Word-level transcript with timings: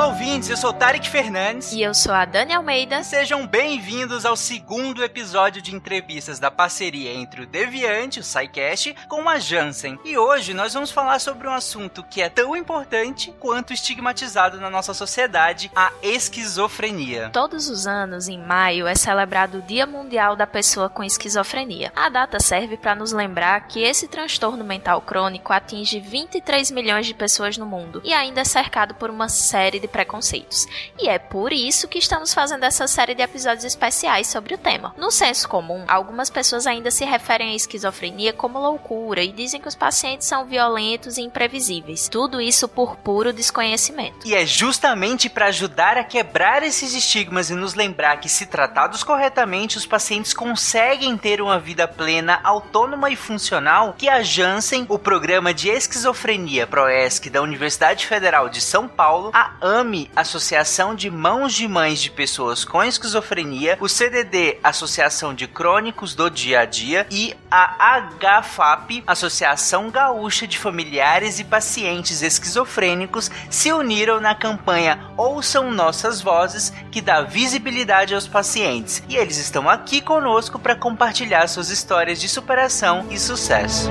Olá, 0.00 0.08
ouvintes, 0.08 0.48
eu 0.48 0.56
sou 0.56 0.72
Tarek 0.72 1.06
Fernandes. 1.10 1.72
E 1.72 1.82
eu 1.82 1.92
sou 1.92 2.14
a 2.14 2.24
Dani 2.24 2.54
Almeida. 2.54 3.02
Sejam 3.02 3.46
bem-vindos 3.46 4.24
ao 4.24 4.34
segundo 4.34 5.04
episódio 5.04 5.60
de 5.60 5.74
entrevistas 5.74 6.38
da 6.38 6.50
parceria 6.50 7.12
entre 7.12 7.42
o 7.42 7.46
Deviante, 7.46 8.18
o 8.18 8.24
SciCast, 8.24 8.96
com 9.10 9.28
a 9.28 9.38
Janssen. 9.38 10.00
E 10.02 10.16
hoje 10.16 10.54
nós 10.54 10.72
vamos 10.72 10.90
falar 10.90 11.18
sobre 11.18 11.46
um 11.46 11.52
assunto 11.52 12.02
que 12.02 12.22
é 12.22 12.30
tão 12.30 12.56
importante 12.56 13.30
quanto 13.38 13.74
estigmatizado 13.74 14.58
na 14.58 14.70
nossa 14.70 14.94
sociedade, 14.94 15.70
a 15.76 15.92
esquizofrenia. 16.02 17.28
Todos 17.28 17.68
os 17.68 17.86
anos, 17.86 18.26
em 18.26 18.38
maio, 18.38 18.86
é 18.86 18.94
celebrado 18.94 19.58
o 19.58 19.62
Dia 19.62 19.86
Mundial 19.86 20.34
da 20.34 20.46
Pessoa 20.46 20.88
com 20.88 21.04
Esquizofrenia. 21.04 21.92
A 21.94 22.08
data 22.08 22.40
serve 22.40 22.78
para 22.78 22.94
nos 22.94 23.12
lembrar 23.12 23.68
que 23.68 23.82
esse 23.82 24.08
transtorno 24.08 24.64
mental 24.64 25.02
crônico 25.02 25.52
atinge 25.52 26.00
23 26.00 26.70
milhões 26.70 27.04
de 27.04 27.12
pessoas 27.12 27.58
no 27.58 27.66
mundo 27.66 28.00
e 28.02 28.14
ainda 28.14 28.40
é 28.40 28.44
cercado 28.44 28.94
por 28.94 29.10
uma 29.10 29.28
série 29.28 29.78
de 29.78 29.89
preconceitos. 29.90 30.66
E 30.98 31.08
é 31.08 31.18
por 31.18 31.52
isso 31.52 31.88
que 31.88 31.98
estamos 31.98 32.32
fazendo 32.32 32.64
essa 32.64 32.86
série 32.86 33.14
de 33.14 33.22
episódios 33.22 33.64
especiais 33.64 34.26
sobre 34.26 34.54
o 34.54 34.58
tema. 34.58 34.94
No 34.96 35.10
senso 35.10 35.48
comum, 35.48 35.84
algumas 35.88 36.30
pessoas 36.30 36.66
ainda 36.66 36.90
se 36.90 37.04
referem 37.04 37.50
à 37.50 37.54
esquizofrenia 37.54 38.32
como 38.32 38.58
loucura 38.58 39.22
e 39.22 39.32
dizem 39.32 39.60
que 39.60 39.68
os 39.68 39.74
pacientes 39.74 40.26
são 40.26 40.46
violentos 40.46 41.18
e 41.18 41.22
imprevisíveis. 41.22 42.08
Tudo 42.08 42.40
isso 42.40 42.68
por 42.68 42.96
puro 42.96 43.32
desconhecimento. 43.32 44.26
E 44.26 44.34
é 44.34 44.46
justamente 44.46 45.28
para 45.28 45.46
ajudar 45.46 45.96
a 45.96 46.04
quebrar 46.04 46.62
esses 46.62 46.94
estigmas 46.94 47.50
e 47.50 47.54
nos 47.54 47.74
lembrar 47.74 48.18
que, 48.18 48.28
se 48.28 48.46
tratados 48.46 49.02
corretamente, 49.02 49.76
os 49.76 49.86
pacientes 49.86 50.32
conseguem 50.32 51.16
ter 51.16 51.40
uma 51.40 51.58
vida 51.58 51.86
plena, 51.86 52.40
autônoma 52.42 53.10
e 53.10 53.16
funcional 53.16 53.94
que 53.96 54.08
a 54.08 54.22
Janssen, 54.22 54.86
o 54.88 54.98
programa 54.98 55.52
de 55.52 55.68
esquizofrenia 55.68 56.66
ProESC 56.66 57.30
da 57.30 57.42
Universidade 57.42 58.06
Federal 58.06 58.48
de 58.48 58.60
São 58.60 58.88
Paulo, 58.88 59.30
a 59.32 59.54
AME, 59.80 60.10
Associação 60.14 60.94
de 60.94 61.10
Mãos 61.10 61.54
de 61.54 61.66
Mães 61.66 62.00
de 62.00 62.10
Pessoas 62.10 62.64
com 62.64 62.84
Esquizofrenia, 62.84 63.78
o 63.80 63.88
CDD, 63.88 64.58
Associação 64.62 65.34
de 65.34 65.46
Crônicos 65.46 66.14
do 66.14 66.30
Dia 66.30 66.60
a 66.60 66.64
Dia, 66.66 67.06
e 67.10 67.34
a 67.50 67.98
HFAP, 68.20 69.02
Associação 69.06 69.90
Gaúcha 69.90 70.46
de 70.46 70.58
Familiares 70.58 71.38
e 71.38 71.44
Pacientes 71.44 72.22
Esquizofrênicos, 72.22 73.30
se 73.48 73.72
uniram 73.72 74.20
na 74.20 74.34
campanha 74.34 75.00
Ouçam 75.16 75.70
Nossas 75.70 76.20
Vozes, 76.20 76.72
que 76.90 77.00
dá 77.00 77.22
visibilidade 77.22 78.14
aos 78.14 78.28
pacientes. 78.28 79.02
E 79.08 79.16
eles 79.16 79.38
estão 79.38 79.68
aqui 79.68 80.00
conosco 80.00 80.58
para 80.58 80.76
compartilhar 80.76 81.46
suas 81.46 81.70
histórias 81.70 82.20
de 82.20 82.28
superação 82.28 83.06
e 83.10 83.18
sucesso. 83.18 83.90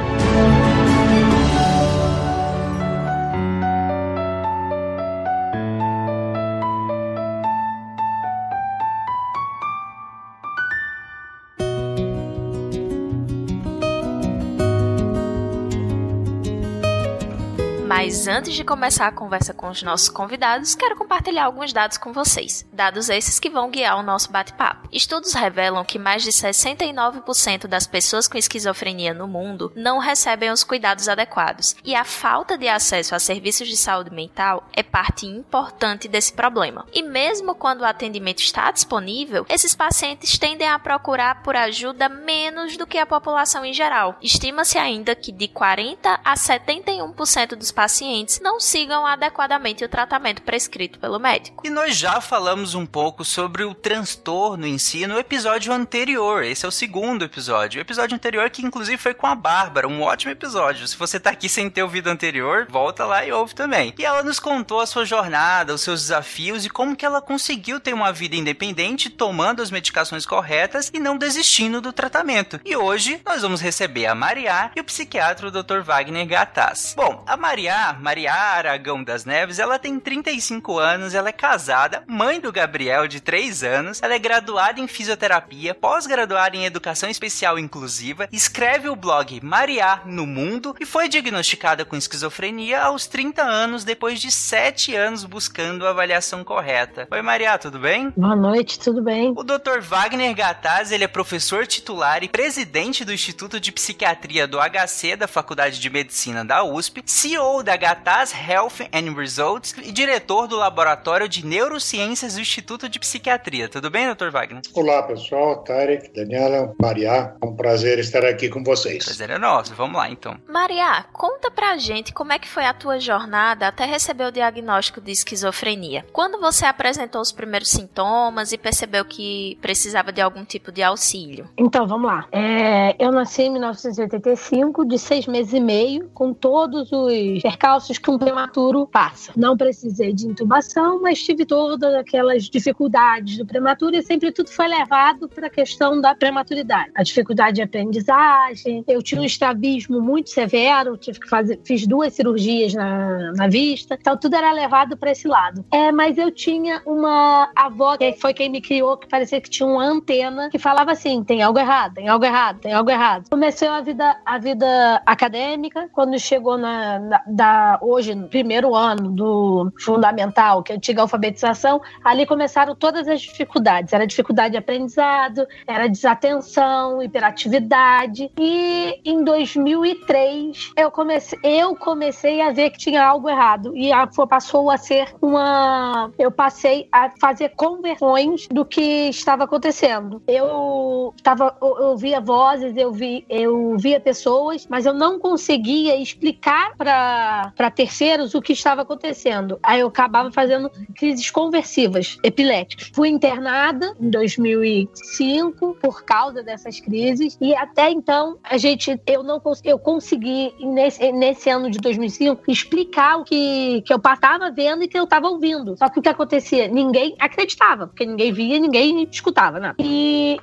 Mas 18.20 18.28
antes 18.28 18.54
de 18.54 18.66
começar 18.66 19.08
a 19.08 19.14
conversa 19.14 19.54
com 19.54 19.70
os 19.70 19.82
nossos 19.82 20.10
convidados, 20.10 20.76
quero 20.76 20.98
compartilhar 20.98 21.46
alguns 21.46 21.72
dados 21.72 21.98
com 21.98 22.12
vocês. 22.12 22.68
Dados 22.74 23.08
esses 23.08 23.40
que 23.40 23.50
vão 23.50 23.70
guiar 23.70 23.98
o 23.98 24.04
nosso 24.04 24.30
bate-papo. 24.30 24.90
Estudos 24.92 25.32
revelam 25.32 25.86
que 25.86 25.98
mais 25.98 26.22
de 26.22 26.32
69% 26.32 27.66
das 27.66 27.88
pessoas 27.88 28.28
com 28.28 28.38
esquizofrenia 28.38 29.14
no 29.14 29.26
mundo 29.26 29.72
não 29.74 30.00
recebem 30.00 30.52
os 30.52 30.66
cuidados 30.66 31.08
adequados, 31.08 31.78
e 31.82 31.96
a 31.96 32.04
falta 32.04 32.58
de 32.58 32.68
acesso 32.68 33.16
a 33.16 33.20
serviços 33.20 33.70
de 33.70 33.78
saúde 33.78 34.14
mental 34.14 34.68
é 34.74 34.84
parte 34.84 35.26
importante 35.26 36.10
desse 36.10 36.34
problema. 36.34 36.86
E 36.92 37.02
mesmo 37.02 37.56
quando 37.56 37.82
o 37.82 37.86
atendimento 37.86 38.40
está 38.40 38.70
disponível, 38.70 39.46
esses 39.48 39.74
pacientes 39.74 40.38
tendem 40.38 40.68
a 40.68 40.78
procurar 40.78 41.42
por 41.42 41.56
ajuda 41.56 42.10
menos 42.10 42.76
do 42.76 42.86
que 42.86 42.98
a 42.98 43.06
população 43.06 43.64
em 43.64 43.72
geral. 43.72 44.18
Estima-se 44.22 44.78
ainda 44.78 45.16
que 45.16 45.32
de 45.32 45.48
40 45.48 46.20
a 46.22 46.34
71% 46.34 47.56
dos 47.56 47.72
pacientes 47.72 48.09
não 48.42 48.60
sigam 48.60 49.06
adequadamente 49.06 49.86
o 49.86 49.90
tratamento 49.90 50.42
prescrito 50.42 50.98
pelo 50.98 51.20
médico. 51.20 51.62
E 51.66 51.70
nós 51.70 51.96
já 51.96 52.20
falamos 52.20 52.74
um 52.74 52.86
pouco 52.86 53.24
sobre 53.24 53.64
o 53.64 53.76
transtorno 53.76 54.66
em 54.66 54.80
si 54.80 55.06
no 55.06 55.20
episódio 55.20 55.72
anterior. 55.72 56.44
Esse 56.44 56.66
é 56.66 56.68
o 56.68 56.72
segundo 56.72 57.24
episódio. 57.24 57.78
O 57.78 57.82
episódio 57.82 58.16
anterior 58.16 58.50
que 58.50 58.66
inclusive 58.66 58.98
foi 58.98 59.14
com 59.14 59.28
a 59.28 59.36
Bárbara, 59.36 59.88
um 59.88 60.02
ótimo 60.02 60.32
episódio. 60.32 60.88
Se 60.88 60.98
você 60.98 61.20
tá 61.20 61.30
aqui 61.30 61.48
sem 61.48 61.70
ter 61.70 61.84
ouvido 61.84 62.08
anterior, 62.08 62.66
volta 62.68 63.06
lá 63.06 63.24
e 63.24 63.32
ouve 63.32 63.54
também. 63.54 63.94
E 63.98 64.04
ela 64.04 64.24
nos 64.24 64.40
contou 64.40 64.80
a 64.80 64.88
sua 64.88 65.06
jornada, 65.06 65.76
os 65.76 65.82
seus 65.82 66.02
desafios 66.02 66.66
e 66.66 66.70
como 66.70 66.96
que 66.96 67.06
ela 67.06 67.22
conseguiu 67.22 67.80
ter 67.80 67.94
uma 67.94 68.12
vida 68.12 68.36
independente, 68.36 69.10
tomando 69.10 69.62
as 69.62 69.70
medicações 69.70 70.26
corretas 70.26 70.90
e 70.92 71.00
não 71.00 71.16
desistindo 71.16 71.80
do 71.80 71.94
tratamento. 71.94 72.60
E 72.66 72.76
hoje 72.76 73.22
nós 73.24 73.44
vamos 73.44 73.62
receber 73.62 74.08
a 74.08 74.16
Maria 74.16 74.72
e 74.76 74.80
o 74.80 74.84
psiquiatra 74.84 75.52
Dr. 75.52 75.82
Wagner 75.84 76.26
Gattas. 76.26 76.96
Bom, 76.98 77.24
a 77.28 77.38
Maria 77.38 77.99
Maria 78.00 78.34
Aragão 78.34 79.04
das 79.04 79.26
Neves, 79.26 79.60
ela 79.60 79.78
tem 79.78 80.00
35 80.00 80.80
anos, 80.80 81.14
ela 81.14 81.30
é 81.30 81.34
casada, 81.34 82.04
mãe 82.08 82.40
do 82.40 82.52
Gabriel, 82.52 83.08
de 83.08 83.20
3 83.20 83.64
anos, 83.64 84.02
ela 84.02 84.14
é 84.14 84.20
graduada 84.20 84.80
em 84.80 84.88
fisioterapia, 84.88 85.76
pós-graduada 85.76 86.56
em 86.56 86.66
educação 86.66 87.10
especial 87.10 87.60
inclusiva, 87.60 88.28
escreve 88.32 88.90
o 88.90 88.96
blog 88.96 89.40
Maria 89.44 90.02
no 90.06 90.26
Mundo 90.26 90.76
e 90.80 90.86
foi 90.86 91.10
diagnosticada 91.10 91.84
com 91.84 91.96
esquizofrenia 91.96 92.82
aos 92.82 93.08
30 93.08 93.44
anos, 93.44 93.84
depois 93.84 94.20
de 94.20 94.32
7 94.32 94.96
anos 94.96 95.26
buscando 95.26 95.86
a 95.86 95.90
avaliação 95.90 96.44
correta. 96.44 97.08
Oi, 97.12 97.22
Maria, 97.22 97.58
tudo 97.58 97.80
bem? 97.80 98.12
Boa 98.16 98.36
noite, 98.36 98.80
tudo 98.80 99.04
bem? 99.04 99.34
O 99.36 99.44
Dr. 99.44 99.82
Wagner 99.82 100.34
Gataz, 100.34 100.92
ele 100.92 101.04
é 101.04 101.08
professor 101.08 101.68
titular 101.68 102.24
e 102.24 102.30
presidente 102.30 103.04
do 103.04 103.14
Instituto 103.14 103.60
de 103.60 103.72
Psiquiatria 103.72 104.48
do 104.48 104.58
HC 104.60 105.16
da 105.18 105.28
Faculdade 105.28 105.80
de 105.80 105.90
Medicina 105.90 106.46
da 106.46 106.64
USP, 106.64 107.04
CEO 107.06 107.64
da 107.64 107.76
Gataz 107.90 108.32
Health 108.32 108.88
and 108.94 109.16
Results 109.16 109.74
e 109.84 109.92
diretor 109.92 110.48
do 110.48 110.56
Laboratório 110.56 111.28
de 111.28 111.44
Neurociências 111.44 112.36
do 112.36 112.40
Instituto 112.40 112.88
de 112.88 113.00
Psiquiatria. 113.00 113.68
Tudo 113.68 113.90
bem, 113.90 114.08
Dr. 114.14 114.30
Wagner? 114.30 114.62
Olá, 114.76 115.02
pessoal. 115.02 115.64
Tarek, 115.64 116.14
Daniela, 116.14 116.72
Maria. 116.80 117.34
É 117.42 117.44
um 117.44 117.56
prazer 117.56 117.98
estar 117.98 118.24
aqui 118.24 118.48
com 118.48 118.64
vocês. 118.64 119.04
Prazer 119.04 119.32
é 119.32 119.40
nosso. 119.40 119.74
Vamos 119.74 119.98
lá, 119.98 120.08
então. 120.08 120.38
Maria, 120.48 121.04
conta 121.12 121.50
pra 121.50 121.78
gente 121.78 122.14
como 122.14 122.32
é 122.32 122.38
que 122.38 122.48
foi 122.48 122.64
a 122.64 122.76
tua 122.76 123.00
jornada 123.00 123.68
até 123.68 123.86
receber 123.86 124.26
o 124.26 124.32
diagnóstico 124.32 125.02
de 125.02 125.12
esquizofrenia. 125.12 126.06
Quando 126.14 126.40
você 126.40 126.68
apresentou 126.68 127.22
os 127.22 127.32
primeiros 127.32 127.70
sintomas 127.70 128.52
e 128.52 128.58
percebeu 128.60 129.04
que 129.04 129.58
precisava 129.64 130.12
de 130.12 130.22
algum 130.22 130.46
tipo 130.46 130.72
de 130.72 130.84
auxílio? 130.84 131.50
Então, 131.58 131.88
vamos 131.88 132.06
lá. 132.06 132.28
É, 132.32 132.96
eu 133.04 133.12
nasci 133.12 133.42
em 133.42 133.50
1985, 133.50 134.86
de 134.86 135.00
seis 135.00 135.26
meses 135.26 135.54
e 135.54 135.60
meio, 135.60 136.08
com 136.14 136.36
todos 136.36 136.92
os 136.92 137.42
percalços 137.42 137.79
que 137.88 138.10
um 138.10 138.18
prematuro 138.18 138.86
passa. 138.86 139.32
Não 139.36 139.56
precisei 139.56 140.14
de 140.14 140.28
intubação, 140.28 141.02
mas 141.02 141.22
tive 141.22 141.46
todas 141.46 141.94
aquelas 141.94 142.44
dificuldades 142.44 143.38
do 143.38 143.46
prematuro 143.46 143.96
e 143.96 144.04
sempre 144.04 144.32
tudo 144.32 144.50
foi 144.50 144.68
levado 144.68 145.30
para 145.30 145.48
a 145.48 145.50
questão 145.50 146.02
da 146.02 146.16
prematuridade. 146.16 146.92
A 146.96 147.04
dificuldade 147.04 147.56
de 147.56 147.62
aprendizagem, 147.62 148.84
eu 148.88 149.02
tinha 149.02 149.22
um 149.22 149.26
estrabismo 149.26 150.02
muito 150.02 150.30
severo, 150.30 150.98
tive 150.98 151.20
que 151.20 151.30
fazer, 151.30 151.60
fiz 151.64 151.86
duas 151.88 152.14
cirurgias 152.14 152.74
na, 152.74 153.32
na 153.34 153.48
vista, 153.48 153.98
então 154.00 154.18
tudo 154.18 154.36
era 154.36 154.52
levado 154.52 154.98
para 154.98 155.12
esse 155.12 155.28
lado. 155.28 155.66
É, 155.72 155.92
mas 155.92 156.18
eu 156.18 156.32
tinha 156.32 156.82
uma 156.86 157.50
avó 157.56 157.98
que 157.98 158.14
foi 158.14 158.34
quem 158.34 158.50
me 158.50 158.62
criou, 158.62 158.98
que 158.98 159.08
parecia 159.08 159.40
que 159.40 159.50
tinha 159.50 159.68
uma 159.68 159.84
antena 159.84 160.50
que 160.50 160.60
falava 160.60 160.92
assim: 160.92 161.24
tem 161.24 161.42
algo 161.42 161.60
errado, 161.60 161.94
tem 161.96 162.08
algo 162.08 162.26
errado, 162.26 162.60
tem 162.60 162.74
algo 162.74 162.90
errado. 162.90 163.30
Comecei 163.30 163.68
a 163.68 163.82
vida, 163.82 164.18
a 164.26 164.38
vida 164.38 165.02
acadêmica, 165.06 165.90
quando 165.92 166.20
chegou 166.20 166.58
na, 166.58 167.00
na 167.00 167.24
da 167.28 167.69
hoje, 167.82 168.16
no 168.16 168.28
primeiro 168.28 168.74
ano 168.74 169.12
do 169.12 169.72
fundamental, 169.80 170.64
que 170.64 170.72
é 170.72 170.76
a 170.76 170.78
antiga 170.78 171.02
alfabetização, 171.02 171.82
ali 172.04 172.26
começaram 172.26 172.76
todas 172.76 173.08
as 173.08 173.22
dificuldades. 173.22 173.94
Era 173.94 174.08
dificuldade 174.08 174.52
de 174.52 174.58
aprendizado, 174.58 175.46
era 175.68 175.88
desatenção, 175.88 177.02
hiperatividade. 177.04 178.32
E 178.38 179.00
em 179.06 179.24
2003 179.24 180.72
eu 180.76 180.90
comecei, 180.90 181.40
eu 181.44 181.76
comecei 181.76 182.42
a 182.42 182.52
ver 182.52 182.72
que 182.72 182.78
tinha 182.78 183.04
algo 183.04 183.30
errado 183.30 183.76
e 183.76 183.92
a, 183.92 184.08
passou 184.08 184.70
a 184.70 184.78
ser 184.78 185.14
uma, 185.22 186.12
eu 186.18 186.32
passei 186.32 186.88
a 186.92 187.12
fazer 187.20 187.50
conversões 187.50 188.48
do 188.48 188.66
que 188.66 189.10
estava 189.10 189.44
acontecendo. 189.44 190.22
Eu 190.28 191.14
estava, 191.16 191.56
eu, 191.62 191.98
via 191.98 192.20
vozes, 192.20 192.76
eu 192.78 192.92
vi, 192.92 193.26
eu 193.30 193.78
via 193.78 194.00
pessoas, 194.00 194.68
mas 194.70 194.86
eu 194.86 194.94
não 194.94 195.20
conseguia 195.20 195.96
explicar 195.96 196.74
para 196.78 197.52
para 197.60 197.70
terceiros 197.70 198.34
o 198.36 198.42
que 198.42 198.54
estava 198.54 198.84
acontecendo. 198.84 199.60
Aí 199.62 199.82
eu 199.82 199.88
acabava 199.88 200.32
fazendo 200.32 200.72
crises 200.96 201.30
conversivas, 201.30 202.18
epiléticas. 202.24 202.90
Fui 202.94 203.10
internada 203.10 203.94
em 204.00 204.10
2005 204.10 205.76
por 205.82 206.06
causa 206.06 206.42
dessas 206.42 206.80
crises 206.80 207.38
e 207.42 207.54
até 207.54 207.92
então 207.92 208.38
a 208.42 208.58
gente 208.58 208.98
eu 209.06 209.24
não 209.24 209.42
eu 209.66 209.78
consegui 209.78 210.54
nesse, 210.62 211.12
nesse 211.12 211.50
ano 211.50 211.70
de 211.70 211.80
2005 211.80 212.50
explicar 212.50 213.18
o 213.18 213.26
que, 213.26 213.82
que 213.82 213.92
eu 213.92 213.98
estava 213.98 214.50
vendo 214.50 214.84
e 214.84 214.88
que 214.88 214.98
eu 214.98 215.04
estava 215.04 215.28
ouvindo. 215.28 215.76
Só 215.78 215.90
que 215.90 216.00
o 216.00 216.02
que 216.02 216.08
acontecia, 216.08 216.70
ninguém 216.70 217.14
acreditava, 217.20 217.88
porque 217.88 218.06
ninguém 218.06 218.32
via, 218.32 218.58
ninguém 218.58 219.06
escutava, 219.12 219.60
né? 219.60 219.76
E 219.80 220.40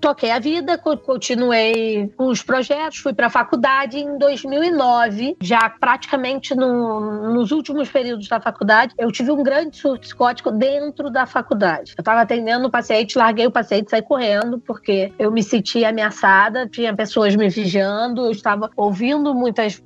toquei 0.00 0.32
a 0.32 0.40
vida, 0.40 0.76
continuei 0.76 2.12
com 2.16 2.26
os 2.26 2.42
projetos, 2.42 2.98
fui 2.98 3.12
para 3.12 3.28
a 3.28 3.30
faculdade 3.30 4.00
em 4.00 4.18
2009, 4.18 5.36
já 5.40 5.70
praticamente 5.70 6.39
no, 6.50 7.32
nos 7.32 7.50
últimos 7.50 7.88
períodos 7.88 8.28
da 8.28 8.40
faculdade, 8.40 8.94
eu 8.98 9.10
tive 9.10 9.30
um 9.30 9.42
grande 9.42 9.76
surto 9.76 10.00
psicótico 10.00 10.50
dentro 10.50 11.10
da 11.10 11.26
faculdade. 11.26 11.94
Eu 11.96 12.02
estava 12.02 12.20
atendendo 12.22 12.66
o 12.66 12.70
paciente, 12.70 13.18
larguei 13.18 13.46
o 13.46 13.50
paciente, 13.50 13.90
saí 13.90 14.02
correndo 14.02 14.58
porque 14.58 15.12
eu 15.18 15.30
me 15.30 15.42
sentia 15.42 15.90
ameaçada, 15.90 16.68
tinha 16.68 16.94
pessoas 16.94 17.36
me 17.36 17.48
vigiando, 17.48 18.26
eu 18.26 18.30
estava 18.30 18.70
ouvindo 18.76 19.34
muitas 19.34 19.80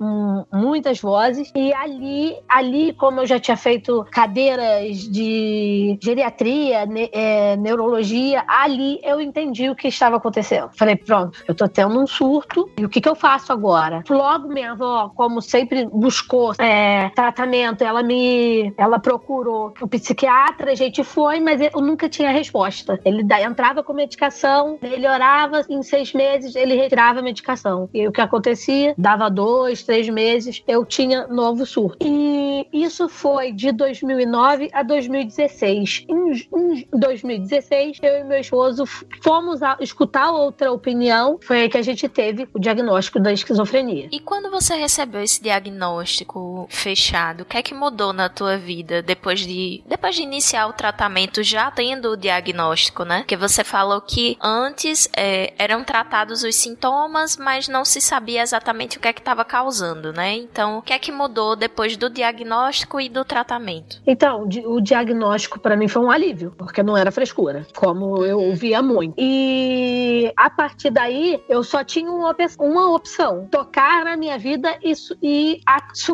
muitas 0.51 0.99
vozes 0.99 1.51
e 1.55 1.73
ali 1.73 2.35
ali 2.47 2.93
como 2.93 3.21
eu 3.21 3.25
já 3.25 3.39
tinha 3.39 3.57
feito 3.57 4.05
cadeiras 4.11 4.97
de 5.09 5.97
geriatria, 6.01 6.85
ne, 6.85 7.09
é, 7.11 7.55
neurologia, 7.57 8.43
ali 8.47 8.99
eu 9.03 9.19
entendi 9.19 9.69
o 9.69 9.75
que 9.75 9.87
estava 9.87 10.17
acontecendo. 10.17 10.69
Falei, 10.75 10.95
pronto, 10.95 11.43
eu 11.47 11.55
tô 11.55 11.67
tendo 11.67 11.99
um 11.99 12.07
surto 12.07 12.69
e 12.77 12.85
o 12.85 12.89
que 12.89 13.01
que 13.01 13.09
eu 13.09 13.15
faço 13.15 13.51
agora? 13.51 14.03
Logo 14.09 14.47
minha 14.47 14.71
avó, 14.71 15.11
como 15.15 15.41
sempre 15.41 15.85
buscou 15.85 16.44
é, 16.59 17.09
tratamento, 17.09 17.83
ela 17.83 18.03
me 18.03 18.73
ela 18.77 18.99
procurou 18.99 19.73
o 19.81 19.87
psiquiatra, 19.87 20.71
a 20.71 20.75
gente 20.75 21.03
foi, 21.03 21.39
mas 21.39 21.61
eu 21.61 21.81
nunca 21.81 22.09
tinha 22.09 22.31
resposta. 22.31 22.99
Ele 23.03 23.25
entrava 23.43 23.83
com 23.83 23.93
medicação, 23.93 24.77
melhorava 24.81 25.61
em 25.69 25.81
seis 25.83 26.13
meses, 26.13 26.55
ele 26.55 26.75
retirava 26.75 27.19
a 27.19 27.23
medicação. 27.23 27.89
E 27.93 28.07
o 28.07 28.11
que 28.11 28.21
acontecia? 28.21 28.93
Dava 28.97 29.29
dois, 29.29 29.83
três 29.83 30.09
meses, 30.09 30.63
eu 30.67 30.85
tinha 30.85 31.27
novo 31.27 31.65
surto. 31.65 32.05
E 32.05 32.67
isso 32.71 33.07
foi 33.07 33.51
de 33.51 33.71
2009 33.71 34.69
a 34.73 34.83
2016. 34.83 36.05
Em, 36.09 36.31
em 36.31 36.87
2016, 36.91 37.99
eu 38.01 38.19
e 38.19 38.23
meu 38.23 38.39
esposo 38.39 38.85
fomos 39.21 39.59
escutar 39.79 40.31
outra 40.31 40.71
opinião, 40.71 41.37
foi 41.41 41.61
aí 41.61 41.69
que 41.69 41.77
a 41.77 41.81
gente 41.81 42.07
teve 42.09 42.47
o 42.53 42.59
diagnóstico 42.59 43.19
da 43.19 43.31
esquizofrenia. 43.31 44.09
E 44.11 44.19
quando 44.19 44.49
você 44.49 44.75
recebeu 44.75 45.21
esse 45.21 45.41
diagnóstico 45.41 46.24
fechado, 46.69 47.41
o 47.41 47.45
que 47.45 47.57
é 47.57 47.61
que 47.61 47.73
mudou 47.73 48.13
na 48.13 48.29
tua 48.29 48.57
vida 48.57 49.01
depois 49.01 49.39
de 49.39 49.83
depois 49.85 50.15
de 50.15 50.23
iniciar 50.23 50.67
o 50.67 50.73
tratamento 50.73 51.43
já 51.43 51.69
tendo 51.71 52.11
o 52.11 52.17
diagnóstico, 52.17 53.03
né? 53.03 53.23
Que 53.27 53.35
você 53.35 53.63
falou 53.63 54.01
que 54.01 54.37
antes 54.41 55.09
é, 55.15 55.53
eram 55.57 55.83
tratados 55.83 56.43
os 56.43 56.55
sintomas, 56.55 57.37
mas 57.37 57.67
não 57.67 57.85
se 57.85 58.01
sabia 58.01 58.41
exatamente 58.41 58.97
o 58.97 59.01
que 59.01 59.07
é 59.07 59.13
que 59.13 59.21
estava 59.21 59.43
causando, 59.45 60.11
né? 60.13 60.35
Então, 60.35 60.77
o 60.77 60.81
que 60.81 60.93
é 60.93 60.99
que 60.99 61.11
mudou 61.11 61.55
depois 61.55 61.97
do 61.97 62.09
diagnóstico 62.09 62.99
e 62.99 63.09
do 63.09 63.23
tratamento? 63.23 64.01
Então, 64.05 64.47
o 64.65 64.81
diagnóstico 64.81 65.59
para 65.59 65.75
mim 65.75 65.87
foi 65.87 66.01
um 66.01 66.11
alívio, 66.11 66.53
porque 66.57 66.83
não 66.83 66.97
era 66.97 67.11
frescura, 67.11 67.65
como 67.75 68.23
eu 68.23 68.39
ouvia 68.39 68.81
muito. 68.81 69.15
E 69.17 70.31
a 70.35 70.49
partir 70.49 70.89
daí, 70.89 71.41
eu 71.49 71.63
só 71.63 71.83
tinha 71.83 72.09
uma, 72.09 72.35
uma 72.59 72.95
opção: 72.95 73.47
tocar 73.51 74.05
na 74.05 74.15
minha 74.17 74.37
vida 74.37 74.77
e, 74.83 74.93
e 75.21 75.61